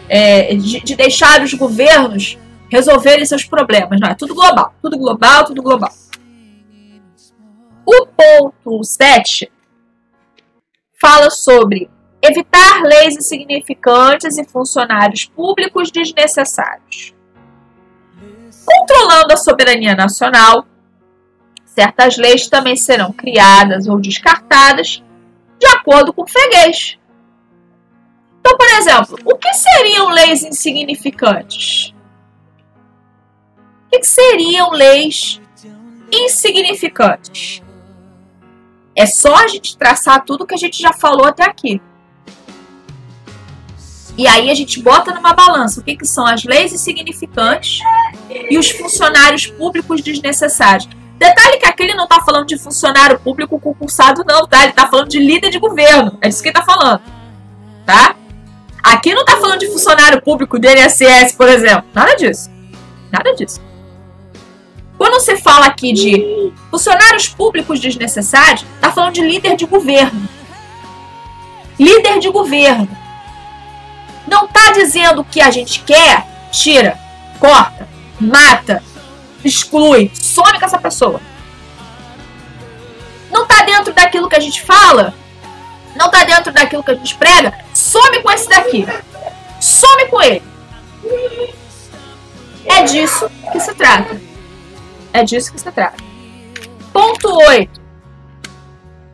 [0.09, 2.37] É, de, de deixar os governos
[2.69, 3.99] resolverem seus problemas.
[3.99, 4.73] Não, é tudo global.
[4.81, 5.91] Tudo global, tudo global.
[7.85, 9.51] O ponto 7
[10.99, 11.89] fala sobre
[12.21, 17.13] evitar leis insignificantes e funcionários públicos desnecessários.
[18.65, 20.65] Controlando a soberania nacional,
[21.73, 25.03] certas leis também serão criadas ou descartadas
[25.59, 26.99] de acordo com o freguês.
[28.39, 31.93] Então, por exemplo, o que seriam leis insignificantes?
[33.87, 35.41] O que seriam leis
[36.11, 37.63] insignificantes?
[38.95, 41.81] É só a gente traçar tudo que a gente já falou até aqui.
[44.15, 47.79] E aí a gente bota numa balança o que, que são as leis insignificantes
[48.29, 51.02] e os funcionários públicos desnecessários.
[51.17, 54.61] Detalhe que aqui ele não está falando de funcionário público concursado, não, tá?
[54.61, 56.17] Ele está falando de líder de governo.
[56.21, 57.01] É disso que ele está falando.
[57.85, 58.15] Tá?
[58.83, 61.85] Aqui não está falando de funcionário público do INSS, por exemplo.
[61.93, 62.51] Nada disso.
[63.11, 63.61] Nada disso.
[64.97, 70.27] Quando você fala aqui de funcionários públicos desnecessários, está falando de líder de governo.
[71.79, 72.87] Líder de governo.
[74.27, 76.97] Não está dizendo que a gente quer, tira,
[77.39, 77.87] corta,
[78.19, 78.83] mata,
[79.47, 81.19] exclui, some com essa pessoa.
[83.31, 85.13] Não está dentro daquilo que a gente fala,
[85.95, 88.85] não está dentro daquilo que a gente prega, some com esse daqui.
[89.59, 90.43] Some com ele.
[92.65, 94.19] É disso que se trata.
[95.11, 96.03] É disso que se trata.
[96.91, 97.81] Ponto 8.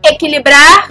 [0.04, 0.90] Equilibrar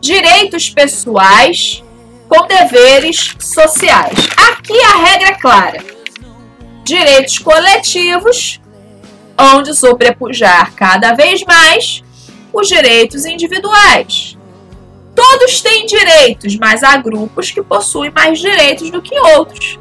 [0.00, 1.82] direitos pessoais
[2.28, 4.28] com deveres sociais.
[4.50, 5.84] Aqui a regra é clara.
[6.84, 8.59] Direitos coletivos,
[9.40, 12.02] onde sobrepujar cada vez mais
[12.52, 14.36] os direitos individuais.
[15.14, 19.78] Todos têm direitos, mas há grupos que possuem mais direitos do que outros.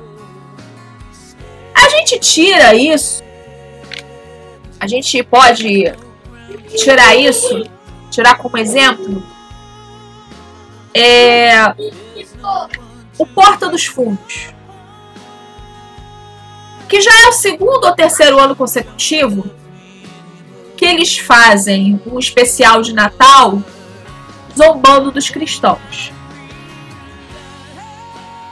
[1.73, 3.23] A gente tira isso,
[4.79, 5.93] a gente pode
[6.75, 7.63] tirar isso,
[8.09, 9.23] tirar como exemplo,
[10.93, 11.51] é,
[13.17, 14.49] o Porta dos Fundos,
[16.89, 19.49] que já é o segundo ou terceiro ano consecutivo
[20.75, 23.61] que eles fazem um especial de Natal
[24.57, 26.11] zombando dos cristãos.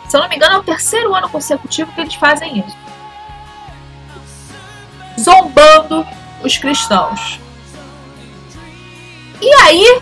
[0.08, 2.78] Se eu não me engano, é o terceiro ano consecutivo que eles fazem isso.
[5.20, 6.06] Zombando
[6.44, 7.40] os cristãos.
[9.42, 10.02] E aí,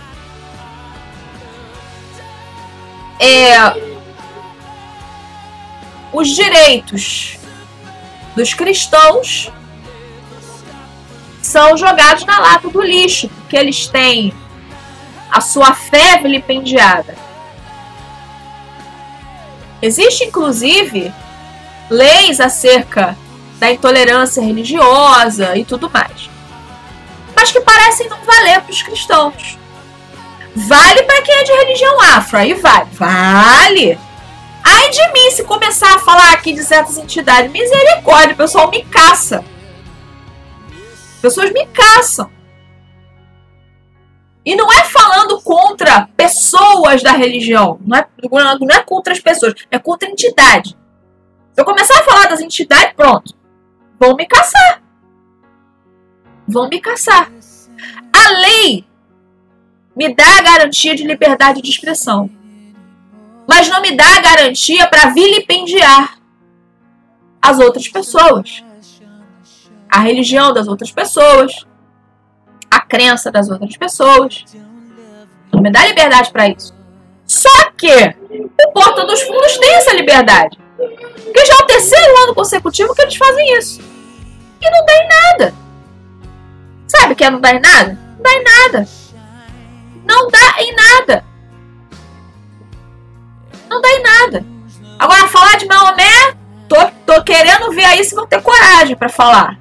[3.20, 3.56] é,
[6.12, 7.38] os direitos
[8.36, 9.52] dos cristãos
[11.42, 14.34] são jogados na lata do lixo, porque eles têm
[15.32, 17.16] a sua fé vilipendiada.
[19.82, 21.14] Existe inclusive
[21.90, 23.16] leis acerca
[23.60, 26.30] da intolerância religiosa e tudo mais,
[27.36, 29.58] mas que parecem não valer para os cristãos.
[30.56, 32.88] Vale para quem é de religião afro, aí vale.
[32.94, 34.00] Vale.
[34.68, 37.52] Ai de mim se começar a falar aqui de certas entidades.
[37.52, 39.46] Misericórdia, o pessoal me caça.
[41.22, 42.32] Pessoas me caçam.
[44.44, 47.80] E não é falando contra pessoas da religião.
[47.86, 48.08] Não é,
[48.60, 49.54] não é contra as pessoas.
[49.70, 50.76] É contra a entidade.
[51.54, 53.36] Se eu começar a falar das entidades, pronto.
[54.00, 54.82] Vão me caçar.
[56.48, 57.32] Vão me caçar.
[58.12, 58.86] A lei
[59.96, 62.30] me dá a garantia de liberdade de expressão,
[63.48, 66.18] mas não me dá a garantia para vilipendiar
[67.42, 68.64] as outras pessoas,
[69.90, 71.66] a religião das outras pessoas,
[72.70, 74.44] a crença das outras pessoas.
[75.54, 76.74] Não me dá liberdade para isso.
[77.26, 80.58] Só que o Porta dos Fundos tem essa liberdade.
[80.76, 83.82] Porque já é o terceiro ano consecutivo que eles fazem isso.
[84.62, 85.54] E não dá em nada.
[86.88, 87.98] Sabe o que é não dá em nada?
[88.16, 88.88] Não dá em nada.
[90.06, 90.95] Não dá em nada.
[98.16, 99.60] Vão ter coragem para falar.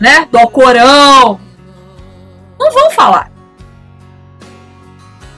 [0.00, 0.26] Né?
[0.30, 1.40] Do Alcorão.
[2.58, 3.30] Não vão falar.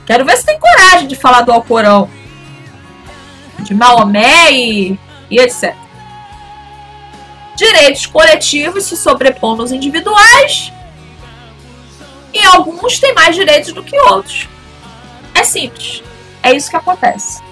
[0.07, 2.09] Quero ver se tem coragem de falar do Alcorão.
[3.61, 4.99] De Maomé e,
[5.31, 5.75] e etc.
[7.57, 10.73] Direitos coletivos se sobrepondo nos individuais.
[12.33, 14.49] E alguns têm mais direitos do que outros.
[15.35, 16.03] É simples.
[16.43, 17.43] É isso que acontece.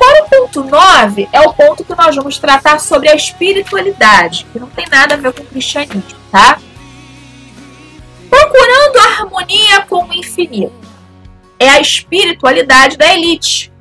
[0.00, 4.60] Agora, o ponto 9 é o ponto que nós vamos tratar sobre a espiritualidade, que
[4.60, 6.60] não tem nada a ver com o cristianismo, tá?
[8.30, 10.72] Procurando harmonia com o infinito.
[11.58, 13.72] É a espiritualidade da elite.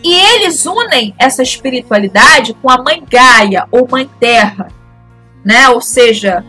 [0.00, 4.68] E eles unem essa espiritualidade com a mãe Gaia ou mãe Terra,
[5.44, 5.68] né?
[5.70, 6.44] Ou seja,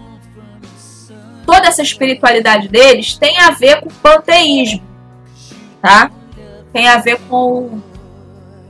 [1.47, 4.83] toda essa espiritualidade deles tem a ver com o panteísmo,
[5.81, 6.11] tá?
[6.71, 7.81] Tem a ver com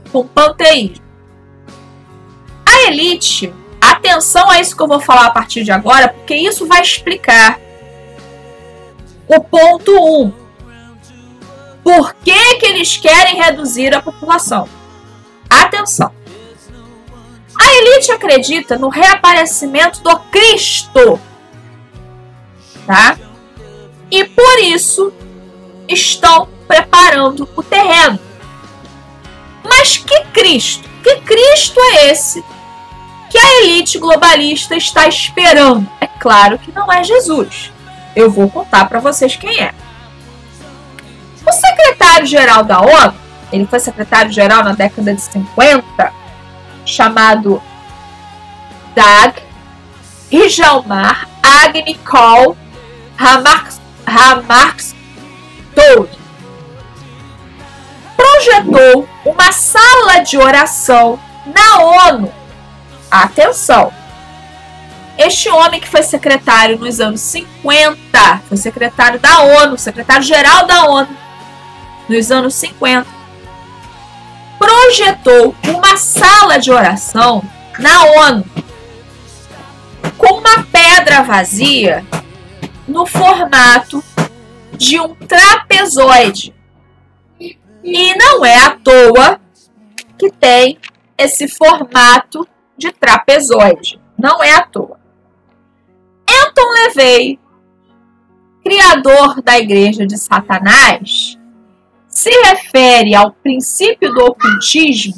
[0.06, 1.04] com panteísmo.
[2.64, 6.66] A elite, atenção a isso que eu vou falar a partir de agora, porque isso
[6.66, 7.60] vai explicar
[9.26, 10.22] o ponto 1.
[10.22, 10.32] Um.
[11.82, 14.68] Por que, que eles querem reduzir a população?
[15.48, 16.12] Atenção.
[17.58, 21.20] A elite acredita no reaparecimento do Cristo.
[22.86, 23.16] Tá?
[24.10, 25.12] E por isso
[25.88, 28.18] estão preparando o terreno.
[29.68, 30.88] Mas que Cristo?
[31.02, 32.44] Que Cristo é esse
[33.30, 35.88] que a elite globalista está esperando?
[36.00, 37.72] É claro que não é Jesus.
[38.14, 39.74] Eu vou contar para vocês quem é.
[41.46, 43.14] O secretário-geral da ONU,
[43.52, 46.12] ele foi secretário-geral na década de 50,
[46.84, 47.62] chamado
[48.94, 49.42] Dag
[50.30, 52.56] Rijalmar Agnikol
[53.18, 53.80] Hamarks
[55.74, 56.15] Toad
[58.16, 62.32] projetou uma sala de oração na ONU.
[63.10, 63.92] Atenção!
[65.18, 71.08] Este homem que foi secretário nos anos 50, foi secretário da ONU, secretário-geral da ONU,
[72.08, 73.06] nos anos 50,
[74.58, 77.42] projetou uma sala de oração
[77.78, 78.44] na ONU
[80.16, 82.04] com uma pedra vazia
[82.86, 84.02] no formato
[84.72, 86.55] de um trapezoide.
[87.86, 89.40] E não é à toa
[90.18, 90.76] que tem
[91.16, 94.00] esse formato de trapezoide.
[94.18, 94.98] Não é à toa.
[96.28, 97.38] Anton LaVey,
[98.64, 101.38] criador da Igreja de Satanás,
[102.08, 105.14] se refere ao princípio do ocultismo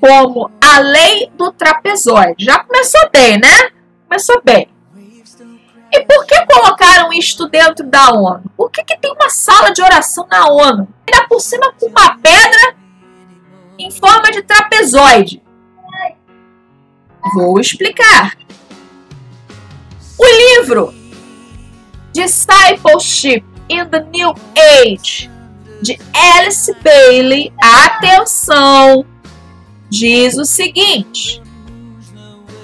[0.00, 2.46] como a lei do trapezoide.
[2.46, 3.70] Já começou bem, né?
[4.08, 4.71] Começou bem.
[5.92, 8.44] E por que colocaram isto dentro da ONU?
[8.56, 10.88] Por que, que tem uma sala de oração na ONU?
[11.06, 12.74] Ainda por cima com uma pedra
[13.78, 15.42] em forma de trapezoide.
[17.34, 18.36] Vou explicar.
[20.18, 20.94] O livro
[22.12, 25.30] Discipleship in the New Age
[25.82, 29.04] de Alice Bailey, atenção,
[29.90, 31.42] diz o seguinte: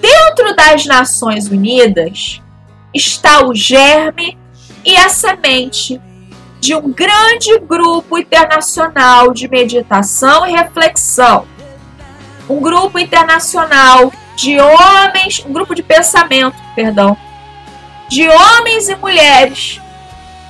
[0.01, 2.41] Dentro das Nações Unidas,
[2.99, 4.37] está o germe
[4.85, 6.01] e a semente
[6.61, 11.47] de um grande grupo internacional de meditação e reflexão.
[12.49, 17.17] Um grupo internacional de homens, um grupo de pensamento, perdão,
[18.09, 19.81] de homens e mulheres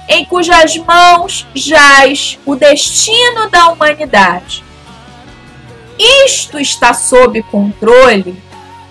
[0.09, 4.65] em cujas mãos jaz o destino da humanidade.
[5.99, 8.43] Isto está sob controle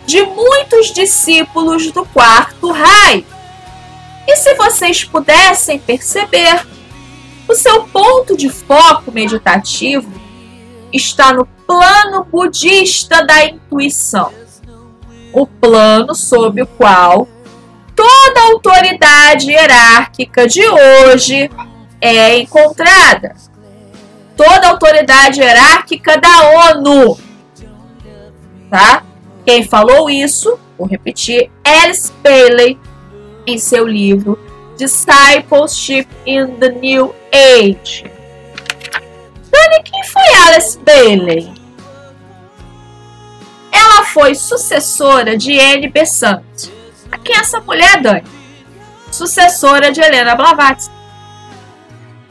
[0.06, 3.26] de muitos discípulos do quarto raio
[4.28, 6.68] e se vocês pudessem perceber,
[7.48, 10.12] o seu ponto de foco meditativo
[10.92, 14.34] está no plano budista da intuição,
[15.32, 17.28] o plano sob o qual
[17.96, 21.50] toda autoridade hierárquica de hoje
[22.02, 23.34] é encontrada.
[24.36, 27.18] Toda autoridade hierárquica da ONU.
[28.70, 29.04] Tá?
[29.46, 32.78] Quem falou isso, vou repetir, Alice Bailey
[33.48, 34.38] em seu livro
[34.78, 38.04] Discipleship in the New Age.
[39.50, 41.52] Dani, quem foi Alice Bailey?
[43.72, 46.44] Ela foi sucessora de Anne Besant.
[47.24, 48.24] Quem é essa mulher, Dani?
[49.12, 50.94] Sucessora de Helena Blavatsky.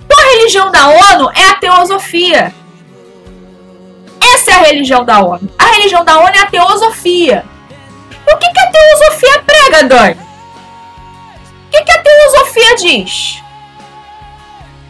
[0.04, 2.54] Então, a religião da ONU é a teosofia.
[4.34, 5.50] Essa é a religião da ONU.
[5.58, 7.44] A religião da ONU é a teosofia.
[8.28, 10.25] O que, que a teosofia prega, Dani?
[11.76, 13.42] Que, que a teosofia diz?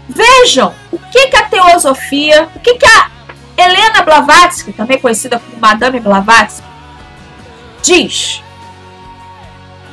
[0.09, 3.11] Vejam o que, que a teosofia, o que, que a
[3.57, 6.67] Helena Blavatsky, também conhecida como Madame Blavatsky,
[7.83, 8.41] diz.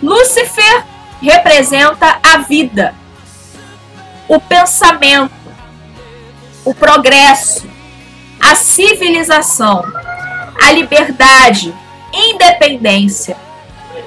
[0.04, 0.84] Lúcifer
[1.20, 2.94] representa a vida,
[4.28, 5.34] o pensamento,
[6.64, 7.68] o progresso,
[8.40, 9.84] a civilização,
[10.62, 11.74] a liberdade,
[12.14, 13.36] independência.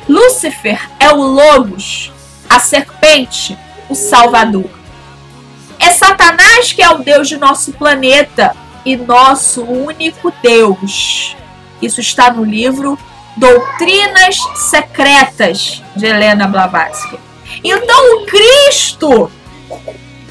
[0.08, 2.12] Lúcifer é o Logos,
[2.48, 3.56] a serpente,
[3.88, 4.70] o Salvador.
[5.78, 11.36] É Satanás que é o Deus de nosso planeta e nosso único Deus.
[11.82, 12.98] Isso está no livro
[13.36, 17.18] Doutrinas Secretas de Helena Blavatsky.
[17.62, 19.30] Então o Cristo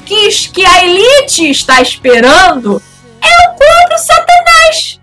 [0.04, 2.82] que, que a elite está esperando
[3.20, 5.00] é o próprio Satanás.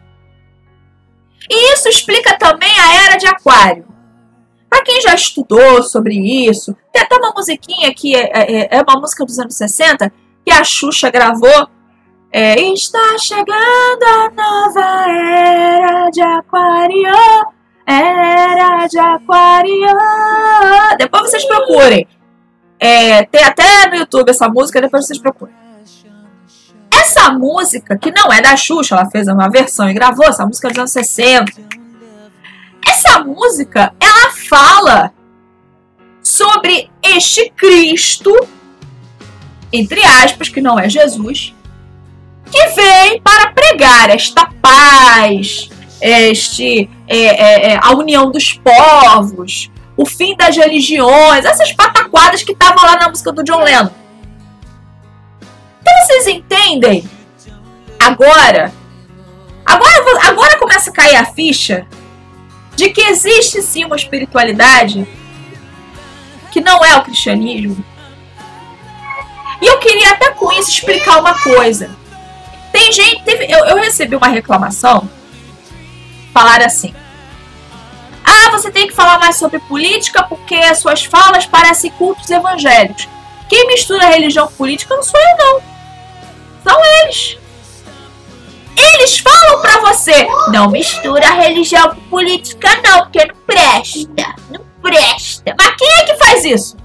[1.50, 3.86] E isso explica também a era de Aquário.
[4.70, 9.02] Para quem já estudou sobre isso, tem até uma musiquinha que é, é, é, uma
[9.02, 10.14] música dos anos 60
[10.46, 11.68] que a Xuxa gravou.
[12.32, 17.54] É, Está chegando a nova era de Aquário.
[17.86, 19.98] Era de Aquário.
[21.00, 22.08] Depois vocês procurem.
[22.80, 25.56] É, tem até no YouTube essa música, depois vocês procurem.
[26.92, 30.70] Essa música, que não é da Xuxa, ela fez uma versão e gravou essa música
[30.70, 31.52] dos anos 60.
[32.88, 35.12] Essa música, ela fala
[36.34, 38.36] sobre este Cristo,
[39.72, 41.54] entre aspas, que não é Jesus,
[42.52, 45.70] que vem para pregar esta paz,
[46.02, 52.54] este, é, é, é, a união dos povos, o fim das religiões, essas pataquadas que
[52.54, 53.92] estavam lá na música do John Lennon.
[55.82, 57.08] Então vocês entendem?
[58.00, 58.74] Agora,
[59.64, 61.86] agora, agora começa a cair a ficha
[62.76, 65.08] de que existe sim uma espiritualidade
[66.54, 67.84] que não é o cristianismo.
[69.60, 71.90] E eu queria até com isso explicar uma coisa.
[72.72, 75.10] Tem gente, teve, eu, eu recebi uma reclamação,
[76.32, 76.94] falar assim:
[78.24, 83.10] ah, você tem que falar mais sobre política porque as suas falas parecem cultos evangélicos.
[83.50, 85.62] Quem mistura religião com política não sou eu, não.
[86.64, 87.38] São eles.
[88.76, 94.36] Eles falam pra você, não mistura religião com política não, porque não presta.
[94.52, 95.56] Não presta.
[95.58, 96.78] Mas quem é que faz isso?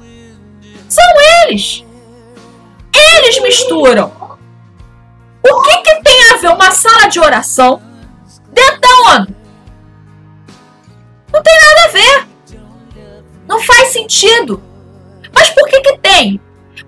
[0.89, 1.05] São
[1.43, 1.85] eles.
[2.95, 4.13] Eles misturam.
[5.43, 7.83] O que, que tem a ver uma sala de oração
[8.53, 9.37] dentro da ONU?
[11.33, 12.29] Não tem nada a ver.
[13.47, 14.63] Não faz sentido.
[15.35, 16.41] Mas por que que tem?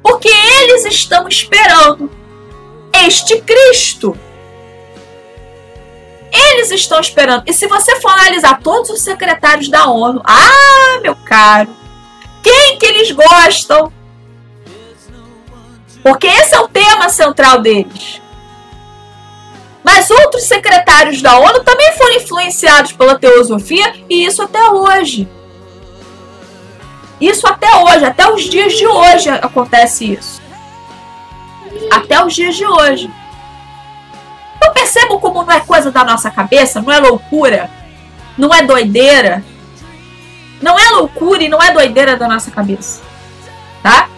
[0.03, 2.11] Porque eles estão esperando
[2.93, 4.17] este Cristo.
[6.33, 7.43] Eles estão esperando.
[7.47, 11.69] E se você for analisar todos os secretários da ONU, ah, meu caro,
[12.43, 13.93] quem que eles gostam?
[16.03, 18.21] Porque esse é o tema central deles.
[19.83, 25.29] Mas outros secretários da ONU também foram influenciados pela teosofia e isso até hoje.
[27.21, 30.41] Isso até hoje, até os dias de hoje acontece isso.
[31.91, 33.11] Até os dias de hoje.
[34.71, 37.69] Eu percebo como não é coisa da nossa cabeça, não é loucura,
[38.39, 39.43] não é doideira.
[40.63, 43.03] Não é loucura e não é doideira da nossa cabeça.
[43.83, 44.09] Tá?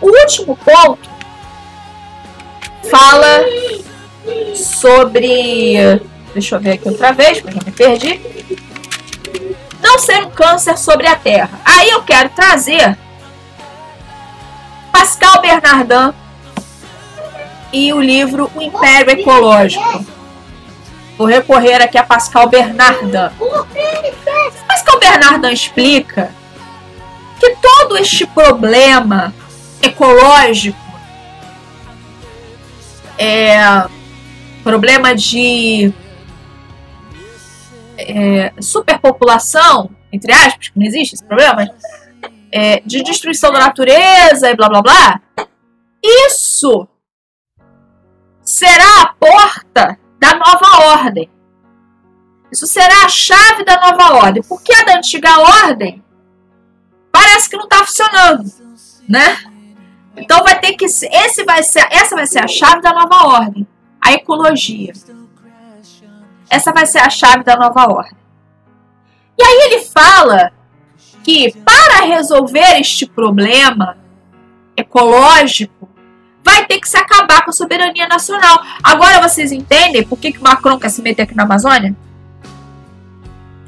[0.00, 1.10] O último ponto
[2.90, 3.44] fala
[4.54, 6.00] sobre.
[6.32, 8.20] Deixa eu ver aqui outra vez, porque eu me perdi.
[9.82, 11.60] Não ser um câncer sobre a Terra.
[11.62, 12.96] Aí eu quero trazer
[14.90, 16.14] Pascal Bernardin
[17.74, 20.06] e o livro O Império Ecológico.
[21.18, 23.10] Vou recorrer aqui a Pascal Bernardin.
[24.68, 26.30] Pascal Bernardin explica
[27.40, 29.34] que todo este problema
[29.82, 30.78] ecológico
[33.18, 33.56] é,
[34.62, 35.92] problema de
[37.98, 41.68] é, superpopulação, entre aspas, que não existe esse problema,
[42.52, 45.20] é, de destruição da natureza e blá blá blá,
[46.02, 46.88] isso
[48.44, 51.30] será a porta da nova ordem.
[52.52, 54.42] Isso será a chave da nova ordem.
[54.42, 56.04] Porque a da antiga ordem
[57.10, 58.44] parece que não está funcionando,
[59.08, 59.38] né?
[60.16, 63.66] Então vai ter que esse vai ser essa vai ser a chave da nova ordem
[64.04, 64.92] a ecologia.
[66.50, 68.18] Essa vai ser a chave da nova ordem.
[69.38, 70.52] E aí ele fala
[71.24, 73.96] que para resolver este problema
[74.76, 75.88] ecológico,
[76.54, 78.62] vai ter que se acabar com a soberania nacional.
[78.82, 81.94] Agora vocês entendem por que, que Macron quer se meter aqui na Amazônia?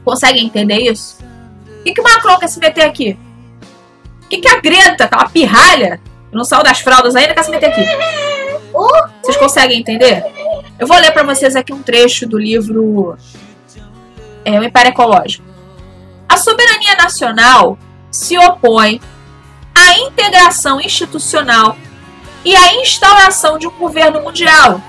[0.04, 1.18] Conseguem entender isso?
[1.18, 3.18] Por que, que Macron quer se meter aqui?
[4.20, 7.70] Por que, que a Greta, aquela pirralha, não saiu das fraldas ainda, quer se meter
[7.70, 7.82] aqui?
[9.22, 10.22] Vocês conseguem entender?
[10.78, 13.16] Eu vou ler para vocês aqui um trecho do livro
[14.44, 15.44] é, O Império Ecológico.
[16.28, 17.78] A soberania nacional
[18.10, 19.00] se opõe
[19.74, 21.76] à integração institucional
[22.46, 24.80] e à instauração de um governo mundial,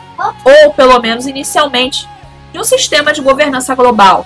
[0.46, 2.08] ou pelo menos inicialmente,
[2.54, 4.24] de um sistema de governança global.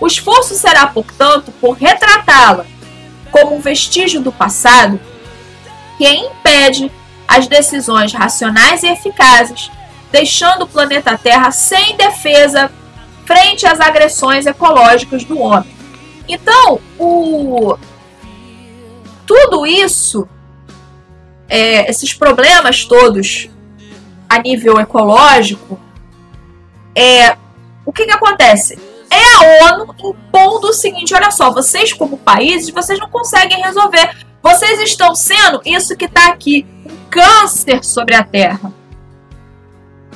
[0.00, 2.64] O esforço será, portanto, por retratá-la
[3.30, 4.98] como um vestígio do passado
[5.98, 6.90] que impede
[7.28, 9.70] as decisões racionais e eficazes,
[10.10, 12.72] deixando o planeta Terra sem defesa
[13.26, 15.70] frente às agressões ecológicas do homem.
[16.26, 17.76] Então, o...
[19.26, 20.26] tudo isso,
[21.48, 23.48] é, esses problemas todos
[24.28, 25.80] a nível ecológico,
[26.94, 27.36] é,
[27.84, 28.78] o que, que acontece?
[29.10, 34.26] É a ONU impondo o seguinte: olha só, vocês, como países, vocês não conseguem resolver.
[34.42, 36.66] Vocês estão sendo isso que está aqui,
[37.10, 38.72] câncer sobre a Terra.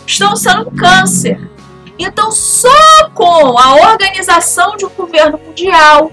[0.07, 1.51] Estão sendo um câncer.
[1.99, 6.11] Então, só com a organização de um governo mundial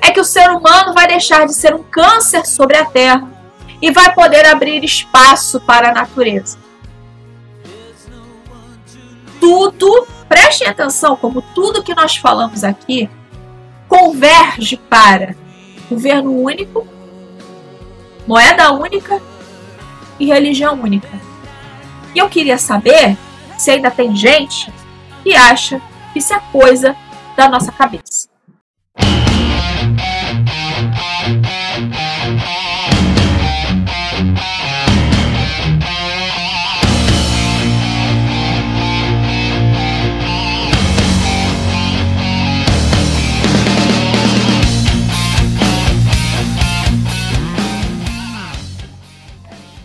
[0.00, 3.31] é que o ser humano vai deixar de ser um câncer sobre a Terra
[3.82, 6.56] e vai poder abrir espaço para a natureza.
[9.40, 13.10] Tudo, prestem atenção, como tudo que nós falamos aqui
[13.88, 15.34] converge para
[15.90, 16.86] governo único,
[18.26, 19.20] moeda única
[20.18, 21.10] e religião única.
[22.14, 23.18] E eu queria saber
[23.58, 24.72] se ainda tem gente
[25.22, 26.96] que acha que isso é coisa
[27.36, 28.31] da nossa cabeça.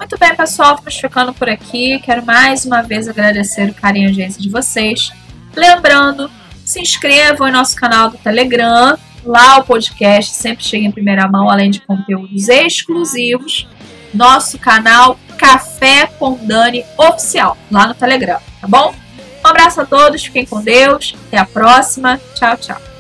[0.10, 2.00] Muito bem, pessoal, vamos ficando por aqui.
[2.00, 5.12] Quero mais uma vez agradecer o carinho e agência de vocês.
[5.54, 6.32] Lembrando,
[6.64, 8.98] se inscrevam em nosso canal do Telegram.
[9.26, 13.68] Lá o podcast sempre chega em primeira mão, além de conteúdos exclusivos.
[14.14, 18.96] Nosso canal Café com Dani Oficial, lá no Telegram, tá bom?
[19.44, 21.18] Um abraço a todos, fiquem com Deus.
[21.28, 22.18] Até a próxima.
[22.34, 22.97] Tchau, tchau.